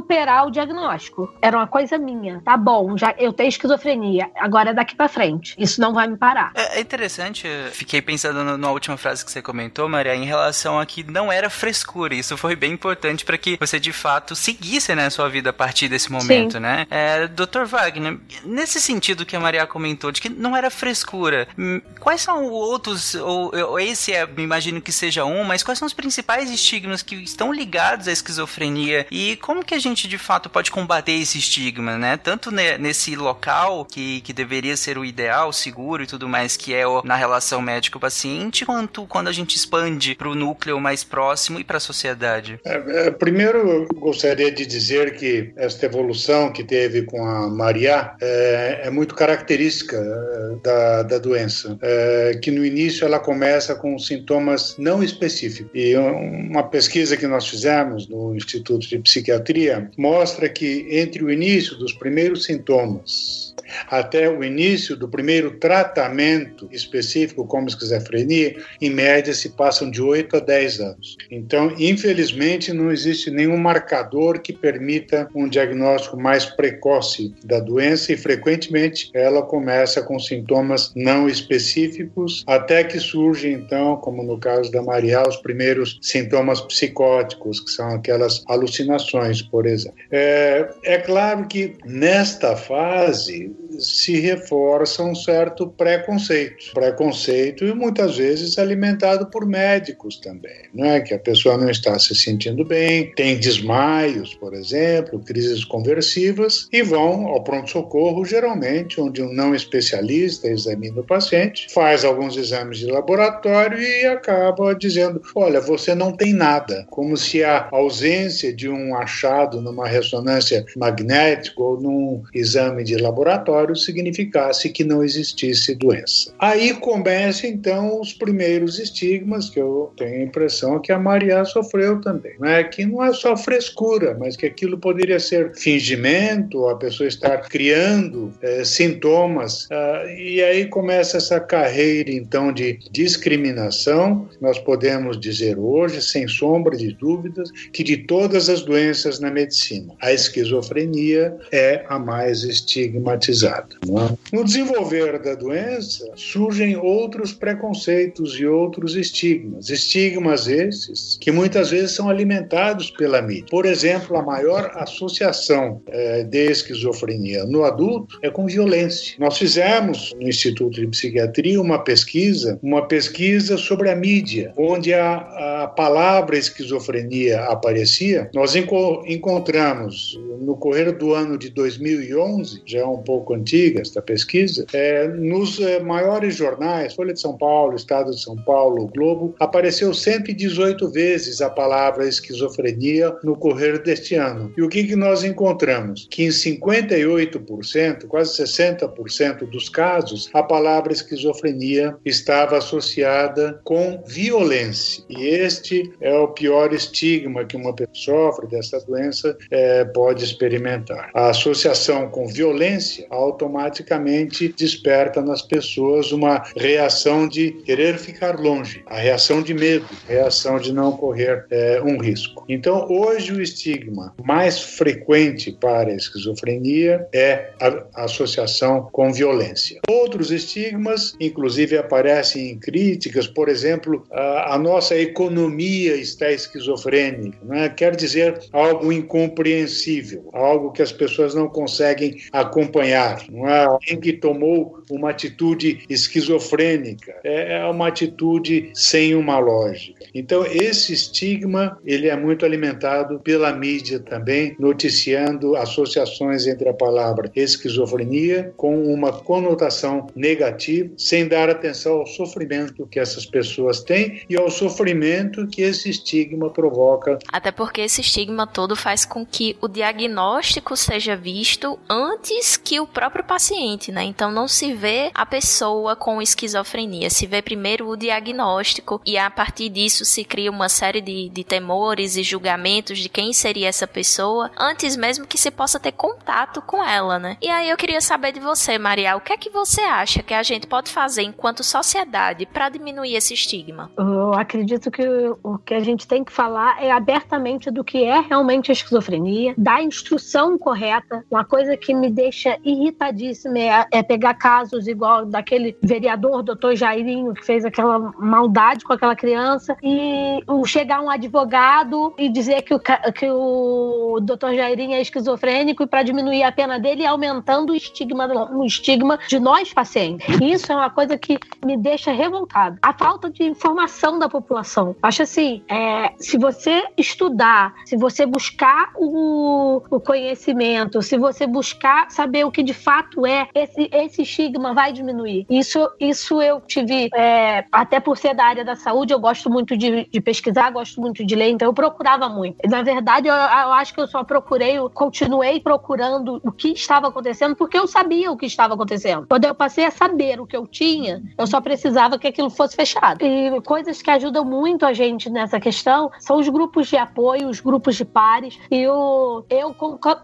superar 0.02 0.48
o 0.48 0.52
diagnóstico. 0.52 1.34
Era 1.42 1.58
uma 1.58 1.68
coisa 1.68 1.98
minha. 1.98 2.42
Tá 2.44 2.58
bom, 2.58 2.98
já 2.98 3.14
eu 3.18 3.32
tenho 3.32 3.50
esquizofrenia, 3.50 4.30
agora 4.36 4.72
é 4.72 4.74
daqui 4.74 4.96
para 4.96 5.08
frente. 5.08 5.56
Isso 5.58 5.80
não 5.80 5.94
vai 5.94 6.08
me 6.08 6.18
parar. 6.18 6.52
É, 6.56 6.78
é 6.78 6.82
interessante, 6.82 7.48
fiquei 7.72 8.02
pensando 8.02 8.58
na 8.58 8.72
última 8.72 8.98
frase 8.98 9.24
que 9.24 9.32
você 9.32 9.42
comentou, 9.42 9.88
Maria, 9.88 10.16
em 10.16 10.26
relação 10.26 10.80
a 10.80 10.86
que 10.86 11.04
não 11.04 11.32
era 11.32 11.50
frescura. 11.50 12.16
Isso 12.16 12.36
foi 12.36 12.56
bem 12.56 12.74
importante 12.74 13.24
para 13.24 13.38
que 13.38 13.58
você 13.60 13.80
de 13.80 13.94
fato 13.94 14.36
seguisse 14.36 14.94
né, 14.96 15.06
a 15.06 15.10
sua 15.10 15.30
vida 15.30 15.52
a 15.52 15.54
partir 15.54 15.88
desse 15.88 16.12
momento, 16.12 16.54
Sim. 16.54 16.60
né? 16.60 16.88
É, 16.90 17.28
Dr. 17.28 17.66
Wagner, 17.66 18.18
nesse 18.44 18.82
sentido 18.82 19.26
que 19.26 19.36
a 19.36 19.40
Maria 19.40 19.68
comentou, 19.68 20.12
de 20.12 20.20
que 20.20 20.30
não 20.30 20.58
era 20.58 20.72
frescura, 20.72 21.48
hum, 21.58 21.80
quais 22.00 22.22
são 22.22 22.46
outros, 22.46 23.14
ou, 23.16 23.54
ou 23.56 23.80
esse 23.80 24.14
é, 24.14 24.26
me 24.26 24.44
imagino 24.44 24.82
que 24.82 24.92
seja 24.92 25.26
um, 25.26 25.44
mas 25.44 25.62
quais 25.62 25.78
são 25.78 25.86
os 25.86 25.94
principais 25.94 26.50
estigmas 26.50 27.04
que 27.04 27.16
estão 27.16 27.54
ligados 27.54 28.08
à 28.08 28.12
esquizofrenia 28.12 29.06
e 29.12 29.36
como 29.38 29.64
que 29.64 29.76
a 29.76 29.80
gente 29.80 29.91
de 29.94 30.18
fato 30.18 30.50
pode 30.50 30.72
combater 30.72 31.14
esse 31.14 31.38
estigma, 31.38 31.98
né? 31.98 32.18
Tanto 32.18 32.52
nesse 32.52 33.16
local 33.16 33.86
que, 33.86 34.22
que 34.22 34.34
deveria 34.34 34.76
ser 34.78 34.98
o 34.98 35.06
ideal, 35.06 35.52
seguro 35.52 36.04
e 36.04 36.08
tudo 36.08 36.28
mais, 36.28 36.56
que 36.58 36.74
é 36.74 36.86
o, 36.86 37.02
na 37.04 37.16
relação 37.16 37.62
médico-paciente, 37.62 38.66
quanto 38.66 39.06
quando 39.06 39.28
a 39.28 39.32
gente 39.32 39.56
expande 39.56 40.16
para 40.16 40.30
o 40.30 40.36
núcleo 40.36 40.80
mais 40.80 41.04
próximo 41.04 41.60
e 41.60 41.64
para 41.64 41.78
a 41.78 41.80
sociedade? 41.80 42.60
É, 42.66 43.08
é, 43.08 43.12
primeiro, 43.12 43.88
gostaria 43.96 44.52
de 44.52 44.66
dizer 44.66 45.16
que 45.16 45.52
esta 45.56 45.86
evolução 45.86 46.52
que 46.52 46.64
teve 46.64 47.04
com 47.04 47.26
a 47.26 47.50
Maria 47.50 48.12
é, 48.22 48.82
é 48.84 48.90
muito 48.90 49.16
característica 49.16 49.98
é, 49.98 50.56
da, 50.64 51.04
da 51.04 51.18
doença, 51.18 51.78
é, 51.82 52.40
que 52.42 52.52
no 52.52 52.66
início 52.66 53.06
ela 53.06 53.20
começa 53.20 53.76
com 53.76 53.98
sintomas 53.98 54.76
não 54.78 55.04
específicos. 55.04 55.72
E 55.74 55.96
uma 55.96 56.64
pesquisa 56.64 57.18
que 57.18 57.28
nós 57.28 57.48
fizemos 57.48 58.08
no 58.08 58.36
Instituto 58.36 58.88
de 58.88 59.00
Psiquiatria 59.00 59.81
mostra 59.98 60.50
que 60.50 60.88
entre 60.90 61.24
o 61.24 61.32
início 61.32 61.78
dos 61.78 61.94
primeiros 61.94 62.46
sintomas 62.46 63.52
até 63.90 64.30
o 64.30 64.44
início 64.44 64.96
do 64.96 65.08
primeiro 65.08 65.52
tratamento 65.52 66.68
específico 66.72 67.46
como 67.46 67.68
esquizofrenia, 67.68 68.58
em 68.82 68.90
média 68.90 69.34
se 69.34 69.50
passam 69.50 69.90
de 69.90 70.02
8 70.02 70.38
a 70.38 70.40
10 70.40 70.80
anos. 70.80 71.18
Então, 71.30 71.74
infelizmente, 71.78 72.74
não 72.74 72.92
existe 72.92 73.32
nenhum 73.32 73.58
marcador 73.58 74.40
que 74.40 74.54
permita 74.54 75.28
um 75.36 75.48
diagnóstico 75.48 76.20
mais 76.20 76.46
precoce 76.46 77.34
da 77.44 77.60
doença 77.60 78.12
e 78.14 78.18
frequentemente 78.18 79.10
ela 79.14 79.42
começa 79.42 80.02
com 80.02 80.20
sintomas 80.20 80.92
não 80.96 81.28
específicos 81.28 82.44
até 82.48 82.84
que 82.84 83.00
surgem 83.00 83.54
então, 83.54 83.98
como 83.98 84.24
no 84.24 84.40
caso 84.40 84.72
da 84.72 84.82
Maria, 84.82 85.28
os 85.28 85.38
primeiros 85.38 86.00
sintomas 86.02 86.62
psicóticos, 86.62 87.60
que 87.60 87.70
são 87.70 87.90
aquelas 87.96 88.44
alucinações, 88.48 89.42
por 89.42 89.66
exemplo. 89.72 89.98
É, 90.12 90.70
é 90.84 90.98
claro 91.00 91.48
que 91.48 91.78
nesta 91.86 92.56
fase 92.56 93.56
se 93.80 94.20
reforça 94.20 95.04
um 95.04 95.16
certo 95.16 95.68
preconceito. 95.68 96.74
Preconceito 96.74 97.66
e 97.66 97.74
muitas 97.74 98.18
vezes 98.18 98.58
alimentado 98.58 99.28
por 99.28 99.46
médicos 99.46 100.18
também, 100.18 100.70
não 100.74 100.86
é? 100.86 101.02
Que 101.02 101.14
a 101.14 101.20
pessoa 101.20 101.58
não 101.58 101.70
está 101.70 101.98
se 102.00 102.16
sentindo 102.16 102.66
bem, 102.66 103.12
tem 103.16 103.40
desmaios, 103.40 104.34
por 104.36 104.54
exemplo, 104.54 105.20
crises 105.20 105.64
conversivas 105.64 106.68
e 106.72 106.82
vão 106.82 107.28
ao 107.28 107.44
pronto-socorro, 107.44 108.26
geralmente, 108.26 109.00
onde 109.00 109.22
um 109.22 109.32
não 109.32 109.56
especialista 109.56 110.48
examina 110.48 111.02
o 111.02 111.04
paciente, 111.04 111.68
faz 111.74 112.04
alguns 112.04 112.38
exames 112.38 112.80
de 112.80 112.86
laboratório 112.86 113.82
e 113.82 114.06
acaba 114.06 114.74
dizendo: 114.76 115.22
olha, 115.36 115.62
você 115.62 115.96
não 115.96 116.12
tem 116.12 116.34
nada, 116.34 116.86
como 116.90 117.16
se 117.18 117.44
a 117.44 117.68
ausência 117.72 118.54
de 118.54 118.70
um 118.70 118.96
achado 118.96 119.62
numa 119.62 119.88
ressonância 119.88 120.66
magnética 120.76 121.62
ou 121.62 121.80
num 121.80 122.24
exame 122.34 122.84
de 122.84 122.98
laboratório 122.98 123.61
significasse 123.76 124.70
que 124.70 124.84
não 124.84 125.04
existisse 125.04 125.76
doença. 125.76 126.34
Aí 126.40 126.74
começam 126.74 127.50
então 127.50 128.00
os 128.00 128.14
primeiros 128.14 128.80
estigmas 128.80 129.50
que 129.50 129.60
eu 129.60 129.92
tenho 129.98 130.22
a 130.22 130.24
impressão 130.24 130.80
que 130.80 130.92
a 130.92 131.00
Maria 131.00 131.44
sofreu 131.46 132.00
também, 132.02 132.34
né? 132.40 132.64
Que 132.64 132.86
não 132.86 133.04
é 133.04 133.14
só 133.14 133.36
frescura, 133.36 134.16
mas 134.20 134.36
que 134.36 134.46
aquilo 134.46 134.78
poderia 134.78 135.20
ser 135.20 135.56
fingimento, 135.56 136.68
a 136.68 136.76
pessoa 136.76 137.08
estar 137.08 137.38
criando 137.50 138.34
é, 138.42 138.64
sintomas. 138.64 139.68
Ah, 139.72 140.04
e 140.18 140.42
aí 140.42 140.66
começa 140.66 141.18
essa 141.18 141.40
carreira 141.40 142.12
então 142.12 142.52
de 142.52 142.80
discriminação. 142.92 144.28
Nós 144.40 144.60
podemos 144.60 145.20
dizer 145.20 145.58
hoje, 145.58 146.02
sem 146.02 146.28
sombra 146.28 146.76
de 146.76 146.94
dúvidas, 146.94 147.50
que 147.72 147.84
de 147.84 147.98
todas 147.98 148.50
as 148.50 148.62
doenças 148.62 149.20
na 149.20 149.30
medicina, 149.30 149.94
a 150.02 150.12
esquizofrenia 150.12 151.36
é 151.52 151.86
a 151.88 152.00
mais 152.00 152.44
estigmatizada. 152.44 153.51
É? 153.52 154.36
No 154.36 154.44
desenvolver 154.44 155.20
da 155.20 155.36
doença, 155.36 156.10
surgem 156.16 156.76
outros 156.78 157.34
preconceitos 157.34 158.40
e 158.40 158.46
outros 158.46 158.96
estigmas. 158.96 159.70
Estigmas 159.70 160.48
esses 160.48 161.18
que 161.20 161.32
muitas 161.32 161.72
vezes 161.72 161.92
são 161.92 162.10
alimentados 162.10 162.90
pela 162.92 163.22
mídia. 163.22 163.46
Por 163.50 163.66
exemplo, 163.66 164.18
a 164.18 164.24
maior 164.24 164.72
associação 164.76 165.82
é, 165.88 166.24
de 166.24 166.52
esquizofrenia 166.52 167.46
no 167.46 167.64
adulto 167.64 168.20
é 168.22 168.30
com 168.30 168.46
violência. 168.46 169.16
Nós 169.20 169.38
fizemos 169.38 170.14
no 170.20 170.28
Instituto 170.28 170.80
de 170.80 170.88
Psiquiatria 170.88 171.62
uma 171.62 171.80
pesquisa, 171.80 172.60
uma 172.62 172.88
pesquisa 172.88 173.58
sobre 173.58 173.90
a 173.90 173.96
mídia, 173.96 174.54
onde 174.58 174.94
a, 174.94 175.64
a 175.64 175.68
palavra 175.68 176.38
esquizofrenia 176.38 177.42
aparecia. 177.46 178.30
Nós 178.34 178.56
encontramos 178.56 180.20
no 180.40 180.56
correr 180.56 180.92
do 180.92 181.14
ano 181.14 181.38
de 181.38 181.50
2011, 181.50 182.62
já 182.66 182.80
é 182.80 182.86
um 182.86 183.02
pouco 183.02 183.34
antiga 183.42 183.82
esta 183.82 184.02
pesquisa, 184.02 184.66
é, 184.74 185.08
nos 185.08 185.60
é, 185.60 185.80
maiores 185.80 186.36
jornais, 186.36 186.94
Folha 186.94 187.14
de 187.14 187.20
São 187.20 187.38
Paulo, 187.38 187.76
Estado 187.76 188.12
de 188.12 188.22
São 188.22 188.36
Paulo, 188.38 188.88
Globo, 188.88 189.36
apareceu 189.40 189.94
118 189.94 190.90
vezes 190.92 191.42
a 191.42 191.50
palavra 191.50 192.08
esquizofrenia 192.08 193.14
no 193.24 193.36
correr 193.36 193.80
deste 193.80 194.16
ano. 194.16 194.54
E 194.56 194.62
o 194.62 194.70
que, 194.70 194.84
que 194.84 194.96
nós 194.96 195.24
encontramos? 195.24 196.08
Que 196.10 196.24
em 196.24 196.30
58%, 196.30 198.08
quase 198.08 198.44
60% 198.44 199.50
dos 199.50 199.70
casos, 199.70 200.30
a 200.34 200.44
palavra 200.44 200.94
esquizofrenia 200.94 201.96
estava 202.06 202.58
associada 202.58 203.60
com 203.64 204.04
violência. 204.06 205.04
E 205.10 205.26
este 205.26 205.92
é 206.00 206.14
o 206.16 206.28
pior 206.30 206.74
estigma 206.74 207.46
que 207.46 207.58
uma 207.58 207.74
pessoa 207.74 208.12
sofre 208.12 208.48
dessa 208.48 208.80
doença 208.82 209.38
é, 209.50 209.86
pode 209.86 210.24
experimentar. 210.24 211.10
A 211.14 211.30
associação 211.30 212.10
com 212.10 212.28
violência 212.28 213.06
automaticamente 213.32 214.50
desperta 214.50 215.22
nas 215.22 215.42
pessoas 215.42 216.12
uma 216.12 216.44
reação 216.56 217.28
de 217.28 217.52
querer 217.66 217.98
ficar 217.98 218.40
longe, 218.40 218.84
a 218.86 218.98
reação 218.98 219.42
de 219.42 219.54
medo, 219.54 219.86
a 220.08 220.12
reação 220.12 220.60
de 220.60 220.74
não 220.74 220.92
correr 220.92 221.46
é, 221.50 221.82
um 221.82 221.98
risco. 221.98 222.46
Então, 222.48 222.88
hoje 222.90 223.32
o 223.32 223.42
estigma 223.42 224.14
mais 224.24 224.60
frequente 224.60 225.52
para 225.52 225.90
a 225.90 225.96
esquizofrenia 225.96 227.08
é 227.14 227.52
a 227.60 228.04
associação 228.04 228.90
com 228.92 229.12
violência. 229.12 229.80
Outros 229.90 230.32
estigmas, 230.32 231.16
inclusive, 231.20 231.78
aparecem 231.78 232.50
em 232.50 232.60
críticas, 232.60 233.28
por 233.28 233.48
exemplo, 233.50 234.06
a, 234.12 234.56
a 234.56 234.58
nossa 234.58 234.96
economia 234.98 235.96
está 235.96 236.30
esquizofrênica, 236.32 237.38
né? 237.44 237.70
quer 237.70 237.96
dizer 237.96 238.40
algo 238.52 238.92
incompreensível, 238.92 240.30
algo 240.34 240.72
que 240.72 240.82
as 240.82 240.92
pessoas 240.92 241.34
não 241.34 241.48
conseguem 241.48 242.18
acompanhar. 242.32 243.21
Não 243.30 243.48
é 243.48 243.66
alguém 243.66 244.00
que 244.00 244.14
tomou 244.14 244.82
uma 244.90 245.10
atitude 245.10 245.86
esquizofrênica, 245.90 247.16
é, 247.24 247.60
é 247.60 247.66
uma 247.66 247.88
atitude 247.88 248.72
sem 248.74 249.16
uma 249.16 249.40
lógica. 249.40 250.06
Então 250.14 250.46
esse 250.46 250.94
estigma 250.94 251.78
ele 251.86 252.08
é 252.08 252.16
muito 252.16 252.46
alimentado 252.46 253.20
pela 253.20 253.52
mídia 253.54 254.00
também, 254.00 254.56
noticiando 254.60 255.56
associações 255.56 256.48
entre 256.48 256.70
a 256.70 256.74
palavra 256.74 257.32
esquizofrenia 257.36 258.54
com 258.58 258.84
uma 258.94 259.12
conotação 259.12 260.08
negativa, 260.16 260.90
sem 260.98 261.28
dar 261.28 261.50
atenção 261.50 261.94
ao 262.00 262.08
sofrimento 262.08 262.88
que 262.88 263.00
essas 263.00 263.26
pessoas 263.26 263.82
têm 263.84 264.22
e 264.30 264.38
ao 264.38 264.50
sofrimento 264.50 265.48
que 265.48 265.62
esse 265.62 265.90
estigma 265.90 266.50
provoca. 266.50 267.18
Até 267.32 267.52
porque 267.52 267.82
esse 267.82 268.02
estigma 268.02 268.46
todo 268.46 268.76
faz 268.76 269.06
com 269.06 269.26
que 269.26 269.56
o 269.62 269.68
diagnóstico 269.68 270.76
seja 270.76 271.16
visto 271.16 271.80
antes 271.90 272.58
que 272.58 272.80
o 272.80 272.88
próprio 272.88 273.11
paciente, 273.32 273.92
né? 273.92 274.04
Então 274.04 274.32
não 274.32 274.48
se 274.48 274.74
vê 274.74 275.12
a 275.14 275.26
pessoa 275.26 275.96
com 275.96 276.22
esquizofrenia, 276.22 277.10
se 277.10 277.26
vê 277.26 277.42
primeiro 277.42 277.88
o 277.88 277.98
diagnóstico 277.98 279.02
e 279.06 279.18
a 279.18 279.30
partir 279.30 279.70
disso 279.70 280.06
se 280.06 280.24
cria 280.24 280.52
uma 280.52 280.70
série 280.70 281.02
de, 281.02 281.30
de 281.30 281.44
temores 281.44 282.16
e 282.16 282.24
julgamentos 282.24 283.00
de 283.00 283.10
quem 283.10 283.34
seria 283.34 283.68
essa 283.68 283.88
pessoa 283.88 284.52
antes 284.58 284.96
mesmo 284.96 285.28
que 285.28 285.38
se 285.38 285.52
possa 285.52 285.80
ter 285.80 285.92
contato 285.92 286.62
com 286.62 286.84
ela, 286.84 287.20
né? 287.20 287.38
E 287.42 287.50
aí 287.50 287.70
eu 287.70 287.78
queria 287.78 288.02
saber 288.02 288.32
de 288.32 288.40
você, 288.40 288.78
Maria, 288.78 289.16
o 289.16 289.22
que 289.22 289.34
é 289.34 289.38
que 289.38 289.50
você 289.50 289.82
acha 289.82 290.24
que 290.24 290.34
a 290.34 290.44
gente 290.44 290.68
pode 290.68 290.92
fazer 290.92 291.24
enquanto 291.24 291.64
sociedade 291.64 292.46
para 292.46 292.70
diminuir 292.70 293.16
esse 293.16 293.34
estigma? 293.34 293.92
Eu 293.98 294.34
acredito 294.34 294.92
que 294.92 295.04
o 295.44 295.58
que 295.58 295.74
a 295.74 295.80
gente 295.80 296.08
tem 296.08 296.24
que 296.24 296.32
falar 296.32 296.82
é 296.84 296.92
abertamente 296.92 297.72
do 297.72 297.84
que 297.84 298.04
é 298.04 298.20
realmente 298.20 298.72
a 298.72 298.74
esquizofrenia, 298.74 299.54
da 299.58 299.82
instrução 299.82 300.58
correta. 300.58 301.26
Uma 301.30 301.46
coisa 301.46 301.76
que 301.78 301.94
me 301.94 302.10
deixa 302.10 302.58
irritadíssima 302.92 303.58
é, 303.58 303.88
é 303.92 304.04
pegar 304.04 304.34
casos 304.36 304.88
igual 304.88 305.26
daquele 305.26 305.76
vereador, 305.82 306.44
doutor 306.44 306.76
Jairinho, 306.76 307.34
que 307.34 307.46
fez 307.46 307.66
aquela 307.66 308.00
maldade 308.20 308.84
com 308.84 308.94
aquela 308.94 309.16
criança, 309.16 309.76
e 309.82 310.40
chegar 310.66 311.02
um 311.02 311.10
advogado 311.10 312.14
e 312.18 312.30
dizer 312.30 312.62
que 312.62 312.74
o, 312.74 312.80
que 312.80 313.30
o 313.30 314.20
doutor 314.22 314.54
Jairinho 314.54 314.94
é 314.94 315.02
esquizofrênico 315.02 315.84
e 315.84 315.88
para 315.88 316.04
diminuir 316.04 316.44
a 316.44 316.52
pena 316.52 316.80
dele, 316.80 317.06
aumentando 317.06 317.74
o 317.74 317.76
estigma, 317.76 318.28
o 318.52 318.66
estigma 318.66 319.20
de 319.28 319.40
nós 319.40 319.74
pacientes. 319.74 320.28
Isso 320.42 320.72
é 320.72 320.76
uma 320.76 320.90
coisa 320.90 321.18
que 321.18 321.38
me 321.66 321.78
deixa 321.78 322.12
revoltado. 322.12 322.78
A 322.82 322.94
falta 322.94 323.30
de 323.30 323.44
informação 323.44 324.20
da 324.20 324.30
população. 324.30 324.96
Acho 325.02 325.24
assim, 325.24 325.64
é, 325.68 326.14
se 326.18 326.38
você 326.38 326.84
estudar, 326.98 327.74
se 327.86 327.98
você 327.98 328.26
buscar 328.26 328.92
o, 328.96 329.82
o, 329.90 330.00
conhecimento, 330.00 331.02
se 331.02 331.18
você 331.18 331.48
buscar 331.48 332.10
saber 332.12 332.46
o 332.46 332.52
que 332.52 332.64
de 332.64 332.74
fato 332.82 333.26
é, 333.26 333.48
esse, 333.54 333.90
esse 333.92 334.22
estigma 334.24 334.74
vai 334.74 334.92
diminuir. 334.92 335.46
Isso, 335.50 335.90
isso 336.00 336.42
eu 336.42 336.62
tive, 336.62 337.10
é, 337.16 337.66
até 337.72 338.00
por 338.00 338.18
ser 338.18 338.34
da 338.34 338.46
área 338.46 338.66
da 338.66 338.76
saúde, 338.76 339.14
eu 339.14 339.20
gosto 339.20 339.50
muito 339.50 339.78
de, 339.78 340.06
de, 340.06 340.22
pesquisar, 340.22 340.72
gosto 340.72 341.00
muito 341.00 341.26
de 341.26 341.36
ler, 341.36 341.50
então 341.50 341.68
eu 341.68 341.74
procurava 341.74 342.28
muito. 342.30 342.58
Na 342.70 342.82
verdade, 342.82 343.28
eu, 343.28 343.34
eu 343.34 343.72
acho 343.74 343.94
que 343.94 344.02
eu 344.02 344.08
só 344.08 344.24
procurei, 344.24 344.78
eu 344.78 344.90
continuei 344.90 345.60
procurando 345.60 346.42
o 346.44 346.52
que 346.52 346.70
estava 346.70 347.08
acontecendo, 347.08 347.56
porque 347.56 347.78
eu 347.78 347.88
sabia 347.88 348.32
o 348.32 348.38
que 348.38 348.46
estava 348.46 348.74
acontecendo. 348.74 349.26
Quando 349.28 349.46
eu 349.46 349.56
passei 349.56 349.86
a 349.86 349.92
saber 349.92 350.40
o 350.40 350.48
que 350.48 350.56
eu 350.56 350.66
tinha, 350.66 351.22
eu 351.38 351.48
só 351.48 351.62
precisava 351.62 352.18
que 352.18 352.28
aquilo 352.28 352.50
fosse 352.50 352.76
fechado. 352.76 353.24
E 353.24 353.62
coisas 353.62 354.02
que 354.02 354.10
ajudam 354.10 354.44
muito 354.44 354.86
a 354.86 354.94
gente 354.94 355.30
nessa 355.30 355.60
questão 355.60 356.12
são 356.20 356.38
os 356.38 356.50
grupos 356.50 356.88
de 356.88 356.98
apoio, 356.98 357.50
os 357.50 357.60
grupos 357.60 357.96
de 357.96 358.06
pares. 358.06 358.60
E 358.70 358.78
eu, 358.78 359.46
eu 359.50 359.76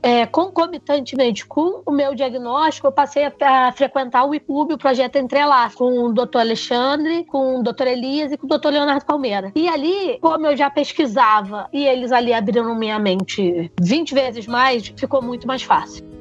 é, 0.02 0.26
concomitantemente 0.26 1.46
com 1.46 1.82
o 1.86 1.92
meu 1.92 2.16
diagnóstico, 2.16 2.47
eu 2.88 2.92
passei 2.92 3.26
a, 3.26 3.68
a 3.68 3.72
frequentar 3.72 4.26
o 4.26 4.34
IPUB, 4.34 4.74
o 4.74 4.78
projeto 4.78 5.18
Entrelaço, 5.18 5.78
com 5.78 6.06
o 6.06 6.14
doutor 6.14 6.40
Alexandre, 6.40 7.24
com 7.26 7.60
o 7.60 7.64
doutor 7.64 7.88
Elias 7.88 8.32
e 8.32 8.38
com 8.38 8.46
o 8.46 8.50
doutor 8.50 8.72
Leonardo 8.72 9.06
Palmeira. 9.06 9.52
E 9.56 9.68
ali, 9.68 10.18
como 10.22 10.46
eu 10.48 10.56
já 10.56 10.70
pesquisava 10.70 11.68
e 11.74 11.86
eles 11.86 12.12
ali 12.12 12.34
abriram 12.34 12.76
minha 12.76 13.00
mente 13.00 13.72
20 13.80 14.14
vezes 14.14 14.48
mais, 14.48 14.88
ficou 14.96 15.22
muito 15.22 15.48
mais 15.48 15.64
fácil. 15.64 16.17